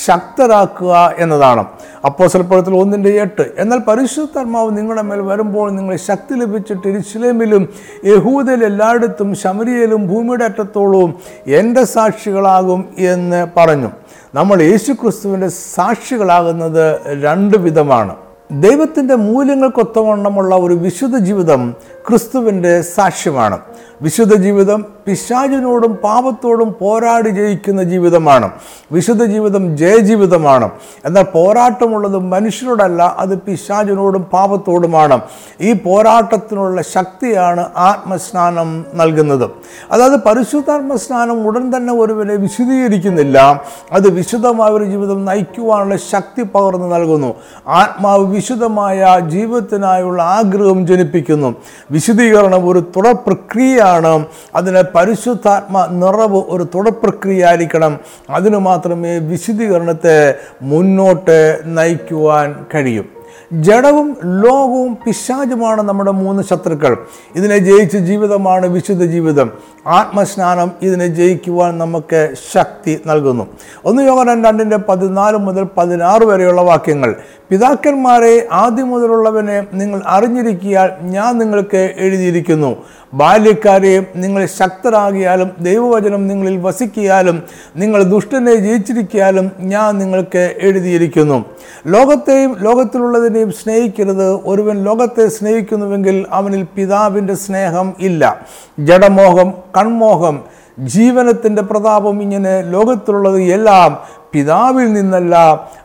ശക്തരാക്കുക 0.05 1.15
എന്നതാണ്. 1.17 1.65
അപ്പോൾ 2.05 2.27
സ്വൽപ്പത്തിൽ 2.27 2.73
ഒന്നിന്റെ 2.75 3.09
എട്ട് 3.09 3.51
എന്നാൽ 3.57 3.77
പരിശുദ്ധാത്മാവ് 3.77 4.77
നിങ്ങളുടെ 4.77 5.01
മേൽ 5.01 5.21
വരുമ്പോൾ 5.21 5.71
നിങ്ങൾ 5.71 5.95
ശക്തി 5.95 6.33
ലഭിച്ചിട്ട് 6.39 6.87
ഇരിശിലേമിലും 6.87 7.69
യഹൂദയിൽ 8.05 8.65
എല്ലായിടത്തും 8.65 9.35
ശമരിയയിലും 9.35 10.07
ഭൂമിയുടെ 10.07 10.43
അറ്റത്തോളവും 10.43 11.13
എന്റെ 11.47 11.83
സാക്ഷികളാകും 11.83 12.89
എന്ന് 12.99 13.47
പറഞ്ഞു. 13.57 13.91
നമ്മൾ 14.35 14.61
യേശുക്രിസ്തുവിന്റെ 14.61 15.47
സാക്ഷികളാകുന്നത് 15.47 17.01
രണ്ട് 17.23 17.57
വിധമാണ്. 17.57 18.15
ദൈവത്തിന്റെ 18.53 19.15
മൂല്യങ്ങൾക്കൊത്തവണ്ണമുള്ള 19.15 20.55
ഒരു 20.55 20.73
വിശുദ്ധ 20.73 21.17
ജീവിതം 21.17 21.73
ക്രിസ്തുവിന്റെ 22.09 22.81
സാക്ഷ്യമാണ്. 22.81 23.59
വിശുദ്ധ 24.01 24.35
ജീവിതം 24.35 24.85
പിശാചിനോടും 25.07 25.95
പാപത്തോടും 25.95 26.75
പോരാടി 26.81 27.29
ജയിക്കുന്ന 27.29 27.83
ജീവിതമാണ്. 27.83 28.51
വിശുദ്ധ 28.91 29.23
ജീവിതം 29.23 29.77
ജയജീവിതമാണ്. 29.77 30.69
എന്നാൽ 31.05 31.23
പോരാട്ടമുള്ളത് 31.23 32.17
മനുഷ്യരോടല്ല 32.17 33.15
അത് 33.19 33.37
പിശാചിനോടും 33.37 34.21
പാപത്തോടുമാണ്. 34.21 35.21
ഈ 35.61 35.73
പോരാട്ടത്തിനുള്ള 35.73 36.81
ശക്തിയാണ് 36.81 37.69
ആത്മസ്നാനം 37.77 38.85
നൽകുന്നത്. 38.93 39.49
അതായത് 39.91 40.19
പരിശുദ്ധാത്മ 40.25 40.95
സ്നാനം 40.95 41.47
ഉടൻ 41.47 41.77
തന്നെ 41.77 41.93
ഒരുവനെ 41.93 42.35
വിശദീകരിക്കുന്നില്ല 42.35 43.61
അത് 43.91 44.09
വിശുദ്ധമായ 44.09 44.69
ഒരു 44.69 44.83
ജീവിതം 44.83 45.25
നയിക്കുവാനുള്ള 45.25 45.97
ശക്തി 45.97 46.43
പകർന്നു 46.43 46.87
നൽകുന്നു. 46.87 47.35
ആത്മാവ് 47.67 48.25
വിശുദ്ധമായ 48.43 49.01
ജീവിതത്തിനായുള്ള 49.27 50.21
ആഗ്രഹം 50.21 50.79
ജനിപ്പിക്കുന്നു. 50.87 51.49
വിശുദ്ധീകരണം 51.91 52.69
ഒരു 52.69 52.79
തുടർ 52.95 53.13
പ്രക്രിയയാണ് 53.27 54.25
അതിന് 54.55 54.83
പരിശുദ്ധാത്മ 54.95 55.85
നിറവ് 56.01 56.41
ഒരു 56.49 56.67
തുടർ 56.75 56.91
പ്രക്രിയ 57.03 57.45
ആയിരിക്കണം 57.45 57.99
അതിനു 58.29 58.57
മാത്രമേ 58.57 59.19
വിശുദ്ധീകരണത്തെ 59.31 60.35
മുന്നോട്ട് 60.61 61.39
നയിക്കുവാൻ 61.65 62.55
കഴിയും. 62.75 63.22
ജഡവും 63.53 64.17
ലോകവും 64.23 64.97
പിശാചുമാണ് 65.07 65.81
നമ്മുടെ 65.81 66.11
മൂന്ന് 66.11 66.43
ശത്രുക്കൾ. 66.43 66.97
ഇതിനെ 67.35 67.57
ജയിച്ച 67.57 67.97
ജീവിതമാണ് 67.97 68.65
വിശുദ്ധ 68.65 69.03
ജീവിതം. 69.03 69.51
ആത്മസ്നാനം 69.87 70.71
ഇതിനെ 70.81 71.07
ജയിക്കുവാൻ 71.07 71.77
നമുക്ക് 71.77 72.33
ശക്തി 72.51 73.01
നൽകുന്നു. 73.07 73.47
ഒന്ന് 73.85 74.03
യോഗനം 74.03 74.43
രണ്ടിന്റെ 74.43 74.77
പതിനാല് 74.77 75.37
മുതൽ 75.37 75.67
പതിനാറ് 75.77 76.23
വരെയുള്ള 76.23 76.61
വാക്യങ്ങൾ. 76.61 77.15
പിതാക്കന്മാരെ 77.49 78.47
ആദ്യം 78.51 78.89
മുതലുള്ളവനെ 78.89 79.67
നിങ്ങൾ 79.73 80.01
അറിഞ്ഞിരിക്കിയാൽ 80.07 80.89
ഞാൻ 81.01 81.37
നിങ്ങൾക്ക് 81.37 81.93
എഴുതിയിരിക്കുന്നു. 81.97 82.75
ബാല്യക്കാരെയും 83.13 84.07
നിങ്ങൾ 84.15 84.45
ശക്തരാകിയാലും 84.45 85.51
ദൈവവചനം 85.59 86.27
നിങ്ങളിൽ 86.27 86.57
വസിക്കിയാലും 86.57 87.43
നിങ്ങൾ 87.75 88.03
ദുഷ്ടനെ 88.03 88.55
ജയിച്ചിരിക്കിയാലും 88.55 89.51
ഞാൻ 89.59 89.97
നിങ്ങൾക്ക് 89.97 90.55
എഴുതിയിരിക്കുന്നു. 90.61 91.45
ലോകത്തെയും 91.87 92.55
ലോകത്തിലുള്ളതിനെയും 92.59 93.51
സ്നേഹിക്കരുത്. 93.51 94.39
ഒരുവൻ 94.45 94.83
ലോകത്തെ 94.83 95.27
സ്നേഹിക്കുന്നുവെങ്കിൽ 95.27 96.25
അവനിൽ 96.31 96.67
പിതാവിന്റെ 96.75 97.35
സ്നേഹം 97.35 97.93
ഇല്ല. 97.99 98.41
ജഡമോഹം 98.79 99.53
കൺമോഹം 99.77 100.43
ജീവനത്തിന്റെ 100.79 101.61
പ്രതാപം 101.61 102.21
ഇങ്ങനെ 102.21 102.61
ലോകത്തിലുള്ളത് 102.61 103.41
എല്ലാം 103.41 103.97
പിതാവിൽ 104.33 104.93
നിന്നല്ല 104.93 105.35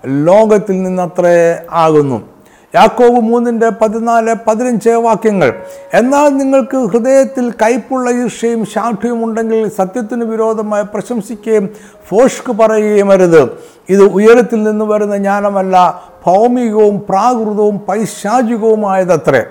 ലോകത്തിൽ 0.06 0.82
നിന്നത്രേ 0.82 1.58
ആകുന്നു. 1.70 2.37
യാക്കോബ് 2.74 3.20
മൂന്നിന്റെ 3.20 3.68
പതിനാല് 3.68 4.34
പതിനഞ്ച് 4.46 4.88
വാക്യങ്ങൾ. 4.88 5.62
എന്നാൽ 5.94 6.28
നിങ്ങൾക്ക് 6.28 6.76
ഹൃദയത്തിൽ 6.76 7.50
കയ്പുള്ള 7.50 8.10
ഈർഷയും 8.10 8.66
ശാഠ്യവും 8.66 9.24
ഉണ്ടെങ്കിൽ 9.24 9.70
സത്യത്തിന് 9.70 10.24
വിരോധമായി 10.24 10.84
പ്രശംസിക്കുകയും 10.84 11.70
ഫോഷ്ക്ക് 12.08 12.52
പറയുകയും 12.52 13.10
അരുത്. 13.10 13.58
ഇത് 13.88 14.02
ഉയരത്തിൽ 14.02 14.62
നിന്ന് 14.62 14.84
വരുന്ന 14.84 15.16
ജ്ഞാനമല്ല 15.16 16.02
ഭൗമികവും 16.26 17.06
പ്രാകൃതവും 17.08 17.78
പൈശാചികവുമായതത്രേ. 17.78 19.44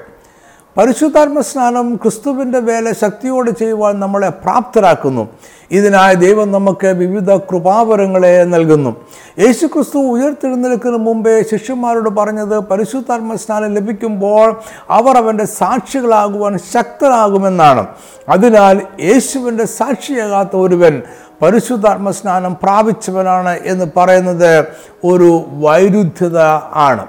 പരിശുദ്ധാത്മ 0.78 1.42
സ്നാനം 1.42 1.96
ക്രിസ്തുവിന്റെ 1.96 2.60
വേല 2.60 2.92
ശക്തിയോടെ 2.92 3.52
ചെയ്യുവാൻ 3.52 4.00
നമ്മളെ 4.00 4.30
പ്രാപ്തരാക്കുന്നു. 4.30 5.30
ഇതിനായി 5.72 6.16
ദൈവം 6.16 6.52
നമുക്ക് 6.52 6.88
വിവിധ 6.88 7.36
കൃപാവരങ്ങളെ 7.36 8.44
നൽകുന്നു. 8.44 8.96
യേശു 9.40 9.66
ക്രിസ്തു 9.66 9.98
ഉയർത്തെഴുന്നേൽക്കുന്നതിന് 9.98 11.06
മുമ്പേ 11.06 11.42
ശിഷ്യന്മാരോട് 11.42 12.10
പറഞ്ഞത് 12.10 12.60
പരിശുദ്ധാത്മ 12.60 13.36
സ്നാനം 13.36 13.76
ലഭിക്കുമ്പോൾ 13.76 14.62
അവർ 14.90 15.18
അവന്റെ 15.18 15.46
സാക്ഷികളാകുവാൻ 15.46 16.58
ശക്തരാകുമെന്നാണ്. 16.58 17.88
അതിനാൽ 18.30 18.82
യേശുവിന്റെ 19.02 19.66
സാക്ഷിയാകാത്ത 19.66 20.56
ഒരുവൻ 20.56 21.02
പരിശുദ്ധാത്മ 21.42 22.12
സ്നാനം 22.12 22.58
പ്രാപിച്ചവനാണ് 22.64 23.60
എന്ന് 23.64 23.86
പറയുന്നത് 23.98 24.66
ഒരു 25.04 25.46
വൈരുദ്ധ്യത 25.54 26.40
ആണ്. 26.74 27.06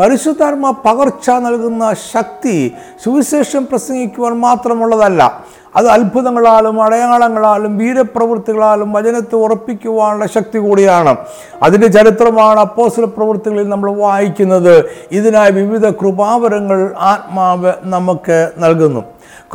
പരിശുദ്ധാത്മ 0.00 0.70
പകർച്ച 0.70 1.30
നൽകുന്ന 1.30 1.94
ശക്തി 2.12 2.74
സുവിശേഷം 3.04 3.66
പ്രസംഗിക്കുവാൻ 3.66 4.32
മാത്രമുള്ളതല്ല. 4.32 5.44
അത് 5.76 5.88
അത്ഭുതങ്ങളാലും 5.88 6.82
അടയാളങ്ങളാലും 6.82 7.78
വീരപ്രവൃത്തികളാലും 7.78 8.92
വചനത്തെ 8.92 9.34
ഉറപ്പിക്കുവാനുള്ള 9.36 10.26
ശക്തി 10.26 10.58
കൂടിയാണ്. 10.58 11.16
അതിന്റെ 11.62 11.86
ചരിത്രമാണ് 11.86 12.60
അപ്പോസല 12.60 13.04
പ്രവൃത്തികളിൽ 13.04 13.68
നമ്മൾ 13.68 13.92
വായിക്കുന്നത്. 13.92 14.84
ഇതിനായി 15.12 15.50
വിവിധ 15.50 15.88
കൃപാവരങ്ങൾ 15.88 16.94
ആത്മാവ് 17.00 17.72
നമുക്ക് 17.82 18.50
നൽകുന്നു. 18.58 19.04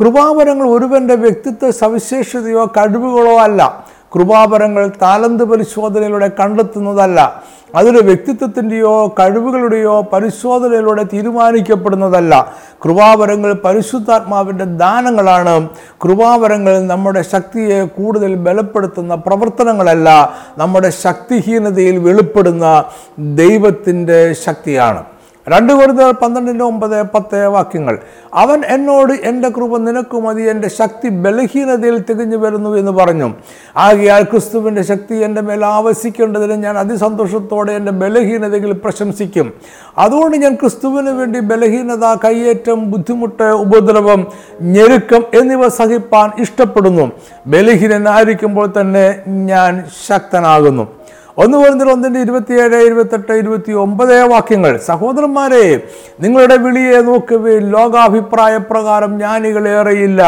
കൃപാവരങ്ങൾ 0.00 0.68
ഒരുവന്റെ 0.68 1.14
വ്യക്തിത്വ 1.14 1.70
സവിശേഷതയോ 1.70 2.66
കഴിവുകളോ 2.66 3.36
അല്ല. 3.36 3.85
കൃപാപരങ്ങൾ 4.14 4.90
താലന്ത് 5.02 5.44
പരിശോധനയിലൂടെ 5.44 6.30
കണ്ടെത്തുന്നതല്ല 6.40 7.42
അതൊരു 7.74 7.98
വ്യക്തിത്വത്തിന്റെയോ 7.98 9.14
കഴിവുകളുടെയോ 9.20 10.00
പരിശോധനയിലൂടെ 10.00 11.02
തീരുമാനിക്കപ്പെടുന്നതല്ല. 11.02 12.54
കൃപാവരങ്ങൾ 12.84 13.52
പരിശുദ്ധാത്മാവിന്റെ 13.52 14.64
ദാനങ്ങളാണ്. 14.64 15.68
കൃപാവരങ്ങൾ 16.04 16.86
നമ്മുടെ 16.86 17.22
ശക്തിയെ 17.22 17.84
കൂടുതൽ 17.84 18.34
ബലപ്പെടുത്തുന്ന 18.34 19.14
പ്രവർത്തനങ്ങളല്ല 19.14 20.34
നമ്മുടെ 20.58 20.90
ശക്തിഹീനതയിൽ 20.90 21.98
വെളിപ്പെടുന്ന 21.98 22.84
ദൈവത്തിന്റെ 23.18 24.32
ശക്തിയാണ്. 24.32 25.04
രണ്ട് 25.48 25.72
കൂടുതൽ 25.72 26.10
പന്ത്രണ്ടിന്റെ 26.10 26.64
ഒമ്പത് 26.64 27.02
പത്ത് 27.02 27.46
വാക്യങ്ങൾ. 27.46 27.98
അവൻ 28.34 28.62
എന്നോട് 28.64 29.12
എന്റെ 29.12 29.48
കൃപ 29.48 29.76
നിനക്ക് 29.76 30.16
മതി 30.16 30.42
എന്റെ 30.42 30.68
ശക്തി 30.68 31.08
ബലഹീനതയിൽ 31.08 31.98
തികഞ്ഞു 31.98 32.36
വരുന്നു 32.36 32.76
എന്ന് 32.76 32.92
പറഞ്ഞു. 32.92 33.34
ആകയാൽ 33.76 34.22
ക്രിസ്തുവിന്റെ 34.22 34.82
ശക്തി 34.82 35.14
എന്റെ 35.14 35.40
മേൽ 35.40 35.64
ആവശിക്കേണ്ടതിന് 35.64 36.52
ഞാൻ 36.52 36.78
അതിസന്തോഷത്തോടെ 36.78 37.72
എന്റെ 37.72 37.92
ബലഹീനതയിൽ 37.92 38.72
പ്രശംസിക്കും. 38.72 39.52
അതുകൊണ്ട് 39.98 40.36
ഞാൻ 40.36 40.54
ക്രിസ്തുവിന് 40.54 41.10
വേണ്ടി 41.10 41.40
ബലഹീനത 41.40 42.04
കയ്യേറ്റം 42.24 42.90
ബുദ്ധിമുട്ട് 42.90 43.42
ഉപദ്രവം 43.42 44.26
ഞെരുക്കം 44.60 45.24
എന്നിവ 45.40 45.68
സഹിപ്പാൻ 45.68 46.30
ഇഷ്ടപ്പെടുന്നു. 46.38 47.12
ബലഹീനനായിരിക്കുമ്പോൾ 47.46 48.72
തന്നെ 48.80 49.22
ഞാൻ 49.26 49.84
ശക്തനാകുന്നു. 50.08 51.05
ഒന്ന് 51.38 51.58
പറഞ്ഞാൽ 51.58 51.88
ഒന്നിന്റെ 51.92 52.20
ഇരുപത്തിയേഴ് 52.20 52.76
ഇരുപത്തെട്ട് 52.86 53.32
ഇരുപത്തി 53.32 53.72
ഒമ്പത് 53.72 54.22
വാക്യങ്ങൾ. 54.22 54.78
സഹോദരന്മാരെ 54.86 55.80
നിങ്ങളുടെ 56.20 56.56
വിളിയെ 56.56 57.00
നോക്കവേ 57.00 57.58
ലോകാഭിപ്രായ 57.58 58.56
പ്രകാരം 58.56 59.18
ജ്ഞാനികളേറെയില്ല 59.18 60.22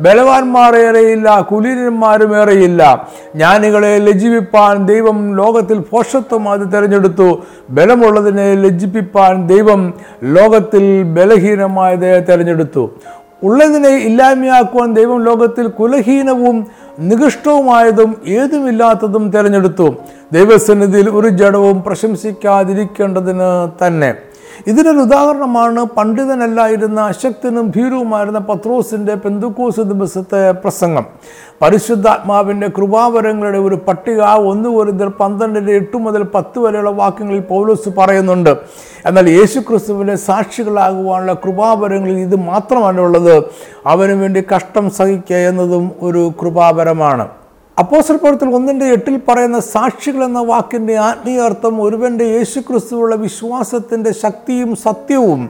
ബലവാന്മാരേറെയില്ല 0.00 1.40
കുലീനന്മാരും 1.40 2.40
ഏറെയില്ല. 2.40 3.08
ജ്ഞാനികളെ 3.34 3.98
ലജ്ജിപ്പിപ്പാൻ 3.98 4.86
ദൈവം 4.86 5.36
ലോകത്തിൽ 5.36 5.78
പോഷത്വം 5.78 6.48
അത് 6.48 6.60
തിരഞ്ഞെടുത്തു. 6.60 7.28
ബലമുള്ളതിനെ 7.70 8.54
ലജ്ജിപ്പിപ്പാൻ 8.54 9.46
ദൈവം 9.46 9.94
ലോകത്തിൽ 10.22 11.02
ബലഹീനമായത് 11.02 12.24
തിരഞ്ഞെടുത്തു. 12.28 12.90
ഉള്ളതിനെ 13.42 13.88
ഇല്ലായ്മയാക്കുവാൻ 13.88 14.94
ദൈവം 14.94 15.24
ലോകത്തിൽ 15.24 15.66
കുലഹീനവും 15.66 16.66
നികൃഷ്ടവുമായതും 16.98 18.16
ഏതുമില്ലാത്തതും 18.26 19.30
തിരഞ്ഞെടുത്തു. 19.30 19.94
ദൈവസന്നിധിയിൽ 20.32 21.10
ഒരു 21.10 21.28
ജഡവും 21.28 21.82
പ്രശംസിക്കാതിരിക്കേണ്ടതിന് 21.82 23.48
തന്നെ. 23.86 24.14
ഇതിനൊരു 24.66 24.98
ഉദാഹരണമാണ് 24.98 25.84
പണ്ഡിതനല്ലായിരുന്ന 25.84 27.00
അശക്തനും 27.00 27.72
ഭീരുവുമായിരുന്ന 27.76 28.38
പത്രോസിന്റെ 28.38 29.14
പെന്തുക്കോസ് 29.14 29.80
ദിവസത്തെ 29.80 30.50
പ്രസംഗം. 30.50 31.04
പരിശുദ്ധാത്മാവിന്റെ 31.62 32.68
കൃപാവരങ്ങളുടെ 32.68 33.58
ഒരു 33.58 33.74
പട്ടിക 33.74 34.22
ഒന്ന് 34.22 34.68
ഒരു 34.68 35.10
പന്ത്രണ്ടിന്റെ 35.20 35.72
എട്ട് 35.72 35.96
മുതൽ 35.96 36.22
പത്ത് 36.22 36.58
വരെയുള്ള 36.58 36.90
വാക്യങ്ങളിൽ 36.90 37.40
പൗലോസ് 37.40 37.88
പറയുന്നുണ്ട്. 37.98 38.56
എന്നാൽ 39.06 39.28
യേശു 39.30 39.60
ക്രിസ്തുവിന്റെ 39.60 40.16
സാക്ഷികളാകുവാനുള്ള 40.16 41.34
കൃപാവരങ്ങളിൽ 41.34 42.18
ഇത് 42.18 42.36
മാത്രമല്ല 42.36 43.00
ഉള്ളത്. 43.00 43.44
അവന് 43.86 44.12
വേണ്ടി 44.12 44.44
കഷ്ടം 44.56 44.90
സഹിക്കുക 44.90 45.36
എന്നതും 45.36 45.92
ഒരു 46.02 46.32
കൃപാവരമാണ്. 46.42 47.28
അപ്പോസ്റ്റൽ 47.76 48.16
പ്രവർത്തനം 48.16 48.54
ഒന്നിന്റെ 48.54 48.86
എട്ടിൽ 48.86 49.20
പറയുന്ന 49.28 49.58
സാക്ഷികൾ 49.74 50.22
എന്ന 50.24 50.40
വാക്കിന്റെ 50.40 50.96
ആത്മീയാർത്ഥം 50.98 51.74
ഒരുവന്റെ 51.82 52.24
യേശുക്രിസ്തുവുള്ള 52.24 53.14
വിശ്വാസത്തിന്റെ 53.16 54.12
ശക്തിയും 54.12 54.76
സത്യവും 54.76 55.40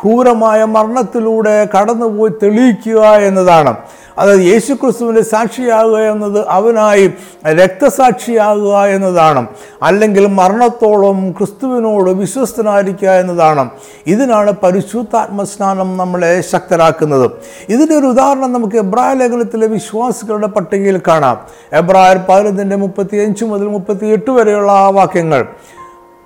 ക്രൂരമായ 0.00 0.64
മരണത്തിലൂടെ 0.74 1.54
കടന്നുപോയി 1.74 2.32
തെളിയിക്കുക 2.42 3.02
എന്നതാണ്. 3.28 3.72
അതായത് 4.18 4.40
യേശു 4.40 4.72
ക്രിസ്തുവിന്റെ 4.72 5.22
സാക്ഷിയാകുക 5.22 5.98
എന്നത് 5.98 6.48
അവനായി 6.48 7.12
രക്തസാക്ഷിയാകുക 7.46 8.84
എന്നതാണ്. 8.84 9.46
അല്ലെങ്കിൽ 9.82 10.26
മരണത്തോളം 10.26 11.30
ക്രിസ്തുവിനോട് 11.32 12.10
വിശ്വസ്തനായിരിക്കുക 12.10 13.08
എന്നതാണ്. 13.08 13.70
ഇതിനാണ് 14.06 14.52
പരിശുദ്ധാത്മസ്നാനം 14.52 15.96
നമ്മളെ 15.96 16.40
ശക്തരാക്കുന്നത്. 16.40 17.30
ഇതിന്റെ 17.68 17.94
ഒരു 17.94 18.06
ഉദാഹരണം 18.06 18.52
നമുക്ക് 18.52 18.76
എബ്രായ 18.76 19.14
ലേഖനത്തിലെ 19.14 19.66
വിശ്വാസികളുടെ 19.66 20.46
പട്ടികയിൽ 20.46 21.00
കാണാം. 21.08 21.40
എബ്രായർ 21.72 22.18
പതിനൊന്നിന്റെ 22.28 22.76
മുപ്പത്തി 22.76 23.16
അഞ്ച് 23.16 23.44
മുതൽ 23.44 23.66
മുപ്പത്തി 23.66 24.06
എട്ട് 24.06 24.30
വരെയുള്ള 24.30 24.72
ആ 24.72 24.88
വാക്യങ്ങൾ. 24.88 25.46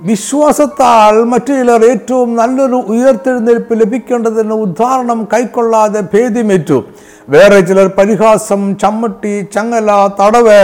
വിശ്വാസത്താൽ 0.09 1.15
മറ്റു 1.31 1.53
ചിലർ 1.59 1.83
ഏറ്റവും 1.93 2.29
നല്ലൊരു 2.37 2.79
ഉയർത്തെഴുന്നേൽപ്പ് 2.93 3.75
ലഭിക്കേണ്ടതിന് 3.81 4.55
ഉദാഹരണം 4.67 5.19
കൈക്കൊള്ളാതെ 5.33 6.01
ഭേദ്യമേറ്റു 6.13 6.79
വേറെ 7.33 7.59
ചിലർ 7.69 7.89
പരിഹാസം 7.99 8.63
ചമ്മട്ടി 8.83 9.35
ചങ്ങല 9.55 9.91
തടവ് 10.21 10.61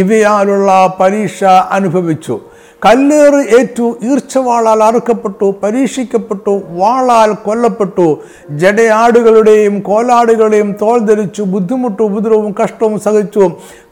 ഇവയാലുള്ള 0.00 0.70
പരീക്ഷ 1.00 1.44
അനുഭവിച്ചു. 1.76 2.36
കല്ലേറ് 2.84 3.40
ഏറ്റു 3.58 3.98
ഈർച്ചവാളാൽ 4.02 4.82
അറുക്കപ്പെട്ടു 4.82 5.54
പരീക്ഷിക്കപ്പെട്ടു 5.62 6.62
വാളാൽ 6.68 7.34
കൊല്ലപ്പെട്ടു. 7.34 8.06
ജടയാടുകളുടെയും 8.50 9.80
കോലാടുകളുടെയും 9.80 10.72
തോൾ 10.72 10.98
ധരിച്ചു 10.98 11.42
ബുദ്ധിമുട്ടും 11.42 12.04
ഉപദ്രവവും 12.04 12.54
കഷ്ടവും 12.62 13.00
സഹിച്ചു. 13.00 13.48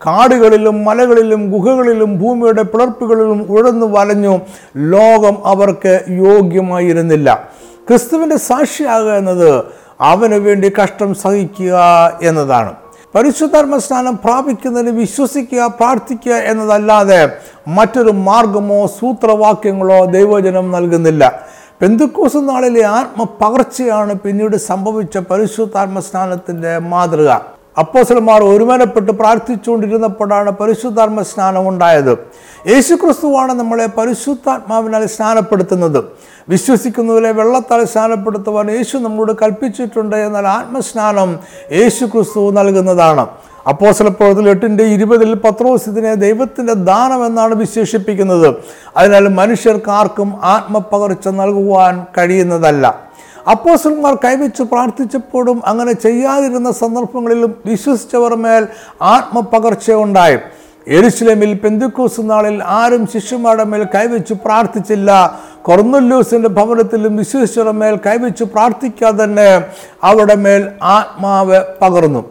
കാടുകളിലും 0.07 0.85
മലകളിലും 0.85 1.51
ഗുഹകളിലും 1.51 2.19
ഭൂമിയുടെ 2.19 2.63
പിളർപ്പുകളിലും 2.63 3.41
ഉഴന്നു 3.53 3.87
വലഞ്ഞു. 3.87 4.41
ലോകം 4.77 5.39
അവർക്ക് 5.47 5.95
യോഗ്യമായിരുന്നില്ല. 6.09 7.49
ക്രിസ്തുവിന്റെ 7.89 8.37
സാക്ഷിയാകുക 8.37 9.13
എന്നത് 9.13 9.65
അവന് 10.01 10.35
വേണ്ടി 10.35 10.73
കഷ്ടം 10.83 11.15
സഹിക്കുക 11.15 11.77
എന്നതാണ്. 12.23 12.82
പരിശുദ്ധാത്മ 13.15 13.79
സ്നാനം 13.79 14.19
പ്രാപിക്കുന്നതിന് 14.25 14.91
വിശ്വസിക്കുക 14.91 15.67
പ്രാർത്ഥിക്കുക 15.67 16.33
എന്നതല്ലാതെ 16.33 17.37
മറ്റൊരു 17.69 18.11
മാർഗമോ 18.11 18.87
സൂത്രവാക്യങ്ങളോ 18.87 20.05
ദൈവജനം 20.05 20.73
നൽകുന്നില്ല. 20.73 21.43
പെന്തുക്കോസ് 21.83 22.37
നാളിലെ 22.37 22.83
ആത്മപകർച്ചയാണ് 22.83 24.15
പിന്നീട് 24.15 24.57
സംഭവിച്ച 24.57 25.19
പരിശുദ്ധാത്മ 25.19 26.01
സ്നാനത്തിന്റെ 26.01 26.79
മാതൃക. 26.79 27.41
അപ്പോസലന്മാർ 27.79 28.43
ഒരുമനപ്പെട്ട് 28.43 29.13
പ്രാർത്ഥിച്ചുകൊണ്ടിരുന്നപ്പോഴാണ് 29.13 30.51
പരിശുദ്ധാത്മ 30.51 31.23
സ്നാനം 31.23 31.69
ഉണ്ടായത് 31.69 32.19
യേശു 32.67 32.95
ക്രിസ്തുവാണ് 32.95 33.53
നമ്മളെ 33.53 33.87
പരിശുദ്ധാത്മാവിനാൽ 33.87 35.07
സ്നാനപ്പെടുത്തുന്നത്. 35.07 36.05
വിശ്വസിക്കുന്നവരെ 36.49 37.33
വെള്ളത്താൽ 37.33 37.85
സ്നാനപ്പെടുത്തുവാൻ 37.85 38.71
യേശു 38.71 38.97
നമ്മളോട് 38.97 39.33
കൽപ്പിച്ചിട്ടുണ്ട് 39.43 40.17
എന്നാൽ 40.17 40.47
ആത്മസ്നാനം 40.47 41.39
യേശു 41.73 42.05
ക്രിസ്തു 42.05 42.51
നൽകുന്നതാണ്. 42.51 43.27
അപ്പോസല 43.69 44.09
പ്രവർത്തനം 44.09 44.51
എട്ടിന്റെ 44.51 44.85
ഇരുപതിൽ 44.85 45.35
പത്രോസ് 45.35 45.89
ഇതിനെ 45.89 46.15
ദൈവത്തിന്റെ 46.15 46.73
ദാനം 46.73 47.27
എന്നാണ് 47.27 47.55
വിശേഷിപ്പിക്കുന്നത്. 47.55 48.57
അതിനാൽ 48.97 49.29
മനുഷ്യർക്ക് 49.29 49.91
ആർക്കും 49.91 50.41
ആത്മപകർച്ച 50.45 51.29
നൽകുവാൻ 51.29 52.07
കഴിയുന്നതല്ല. 52.19 53.12
അപ്പോസന്മാർ 53.49 54.15
കൈവച്ച് 54.15 54.63
പ്രാർത്ഥിച്ചപ്പോഴും 54.63 55.63
അങ്ങനെ 55.67 55.93
ചെയ്യാതിരുന്ന 55.93 56.73
സന്ദർഭങ്ങളിലും 56.73 57.55
വിശ്വസിച്ചവർ 57.67 58.35
മേൽ 58.35 58.67
ആത്മപകർച്ച 59.03 59.93
ഉണ്ടായി. 59.93 60.39
എരുശിലമിൽ 60.87 61.55
പെന്തുക്കോസ് 61.55 62.21
നാളിൽ 62.21 62.63
ആരും 62.65 63.07
ശിഷ്യന്മാരുടെ 63.07 63.65
മേൽ 63.65 63.87
കൈവച്ച് 63.95 64.35
പ്രാർത്ഥിച്ചില്ല. 64.35 65.41
കൊർന്നുല്ലൂസിന്റെ 65.63 66.49
ഭവനത്തിലും 66.49 67.17
വിശ്വസിച്ചവരുടെ 67.17 67.73
മേൽ 67.73 67.99
കൈവച്ച് 68.07 68.45
പ്രാർത്ഥിക്കാതെ 68.45 69.25
തന്നെ 69.25 69.65
അവരുടെ 70.03 70.35
മേൽ 70.35 70.69
ആത്മാവ് 70.83 71.63
പകർന്നു. 71.83 72.25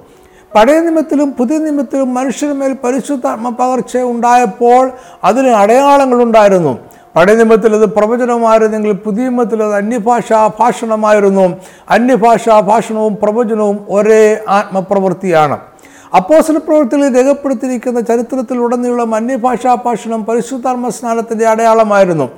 പഴയ 0.55 0.79
നിമിത്തിലും 0.79 1.31
പുതിയ 1.31 1.57
നിമിത്തിലും 1.57 2.13
മനുഷ്യന് 2.13 2.53
മേൽ 2.53 2.77
പരിശുദ്ധാത്മ 2.83 3.49
പകർച്ച 3.49 3.97
ഉണ്ടായപ്പോൾ 3.97 4.91
അതിന് 5.23 5.47
അടയാളങ്ങളുണ്ടായിരുന്നു 5.47 6.90
പഴയ 7.15 7.35
നിയമത്തിൽ 7.35 7.75
അത് 7.75 7.85
പ്രവചനമായിരുന്നെങ്കിൽ 7.85 8.91
പുതിയ 8.91 9.23
നിമത്തിൽ 9.23 9.63
അത് 9.63 9.73
അന്യഭാഷാ 9.73 10.47
ഭാഷണമായിരുന്നു. 10.47 11.57
അന്യഭാഷാ 11.89 12.59
ഭാഷണവും 12.59 13.17
പ്രവചനവും 13.21 13.85
ഒരേ 13.89 14.43
ആത്മപ്രവൃത്തിയാണ്. 14.49 15.59
അപ്പോസല 16.15 16.57
പ്രവൃത്തിയിൽ 16.57 17.15
രേഖപ്പെടുത്തിയിരിക്കുന്ന 17.15 18.01
ചരിത്രത്തിലുടനീളം 18.01 19.15
അന്യഭാഷാ 19.15 19.75
ഭാഷണം 19.75 20.25
പരിശുദ്ധാത്മ 20.25 20.89
സ്നാനത്തിന്റെ 20.89 21.47
അടയാളമായിരുന്നു. 21.47 22.29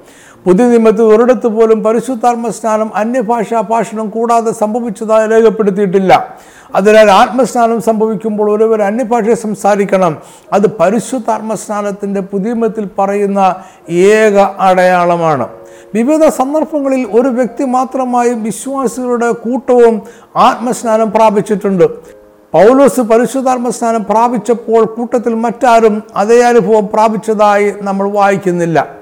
പുതിയ 0.45 0.65
നിയമത്തിൽ 0.65 1.03
ഒരിടത്ത് 1.03 1.47
പോലും 1.47 1.83
പരിശുദ്ധാത്മ 1.83 2.49
സ്നാനം 2.49 2.95
അന്യഭാഷാ 2.95 3.61
ഭാഷണം 3.61 4.09
കൂടാതെ 4.09 4.51
സംഭവിച്ചതായി 4.51 5.27
രേഖപ്പെടുത്തിയിട്ടില്ല. 5.27 6.37
അതിനാൽ 6.75 7.11
ആത്മസ്നാനം 7.11 7.81
സംഭവിക്കുമ്പോൾ 7.81 8.51
ഒരുവർ 8.51 8.81
അന്യഭാഷയെ 8.81 9.33
സംസാരിക്കണം. 9.33 10.17
അത് 10.53 10.67
പരിശുദ്ധ 10.67 11.29
ആത്മസ്നാനത്തിന്റെ 11.29 12.19
പുതിയമത്തിൽ 12.19 12.89
പറയുന്ന 12.99 13.55
ഏക 13.89 14.37
അടയാളമാണ്. 14.59 15.47
വിവിധ 15.95 16.27
സന്ദർഭങ്ങളിൽ 16.27 17.07
ഒരു 17.11 17.27
വ്യക്തി 17.27 17.63
മാത്രമായും 17.63 18.43
വിശ്വാസികളുടെ 18.43 19.31
കൂട്ടവും 19.31 20.01
ആത്മസ്നാനം 20.35 21.11
പ്രാപിച്ചിട്ടുണ്ട്. 21.11 21.83
പൗലോസ് 22.53 23.01
പരിശുദ്ധാത്മസ്നാനം 23.01 24.03
പ്രാപിച്ചപ്പോൾ 24.03 24.85
കൂട്ടത്തിൽ 24.85 25.33
മറ്റാരും 25.33 26.03
അതേ 26.15 26.41
അനുഭവം 26.41 26.87
പ്രാപിച്ചതായി 26.93 27.73
നമ്മൾ 27.81 28.09
വായിക്കുന്നില്ല. 28.09 28.92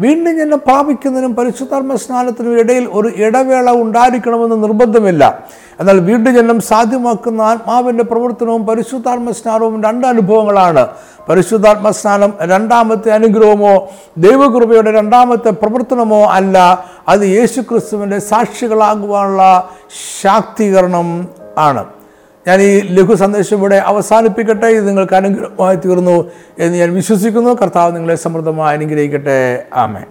വീണ്ടും 0.00 0.34
ഞാൻ 0.36 0.50
പ്രാപിക്കുന്നതിനും 0.50 1.36
പരിശുദ്ധാത്മ 1.36 1.94
സ്നാനത്തിനും 1.94 2.58
ഇടയിൽ 2.58 2.88
ഒരു 2.92 3.08
ഇടവേള 3.16 3.70
ഉണ്ടായിരിക്കണമെന്ന് 3.70 4.62
നിർബന്ധമില്ല. 4.62 5.44
എന്നാൽ 5.80 6.00
വീണ്ടും 6.00 6.34
ജനം 6.34 6.60
സാധ്യമാക്കുന്ന 6.60 7.42
ആത്മാവിന്റെ 7.42 8.04
പ്രവർത്തനവും 8.04 8.66
പരിശുദ്ധാത്മ 8.66 9.30
സ്നാനവും 9.30 9.82
രണ്ട് 9.82 10.06
അനുഭവങ്ങളാണ്. 10.06 10.88
പരിശുദ്ധാത്മ 11.28 11.90
സ്നാനം 11.90 12.34
രണ്ടാമത്തെ 12.42 13.10
അനുഗ്രഹമോ 13.10 13.88
ദൈവകൃപയുടെ 14.18 14.92
രണ്ടാമത്തെ 14.92 15.50
പ്രവർത്തനമോ 15.50 16.24
അല്ല 16.24 16.84
അത് 17.08 17.20
യേശുക്രിസ്തുവിന്റെ 17.20 18.18
സാക്ഷികളാകുവാനുള്ള 18.18 19.70
ശാക്തീകരണം 20.22 21.28
ആണ്. 21.58 21.84
ഞാൻ 22.48 22.62
ഈ 22.62 22.80
ലഘു 22.80 23.14
സന്ദേശം 23.14 23.56
ഇവിടെ 23.56 23.76
അവസാനിപ്പിക്കട്ടെ 23.76 24.66
ഇത് 24.66 24.88
നിങ്ങൾക്ക് 24.88 25.14
അനുഗ്രഹമായി 25.14 25.76
തീർന്നു 25.76 26.30
എന്ന് 26.58 26.78
ഞാൻ 26.78 26.94
വിശ്വസിക്കുന്നു. 26.94 27.50
കർത്താവ് 27.50 27.94
നിങ്ങളെ 27.96 28.14
സമൃദ്ധമായി 28.14 28.76
അനുഗ്രഹിക്കട്ടെ. 28.76 29.66
ആമേ 29.74 30.02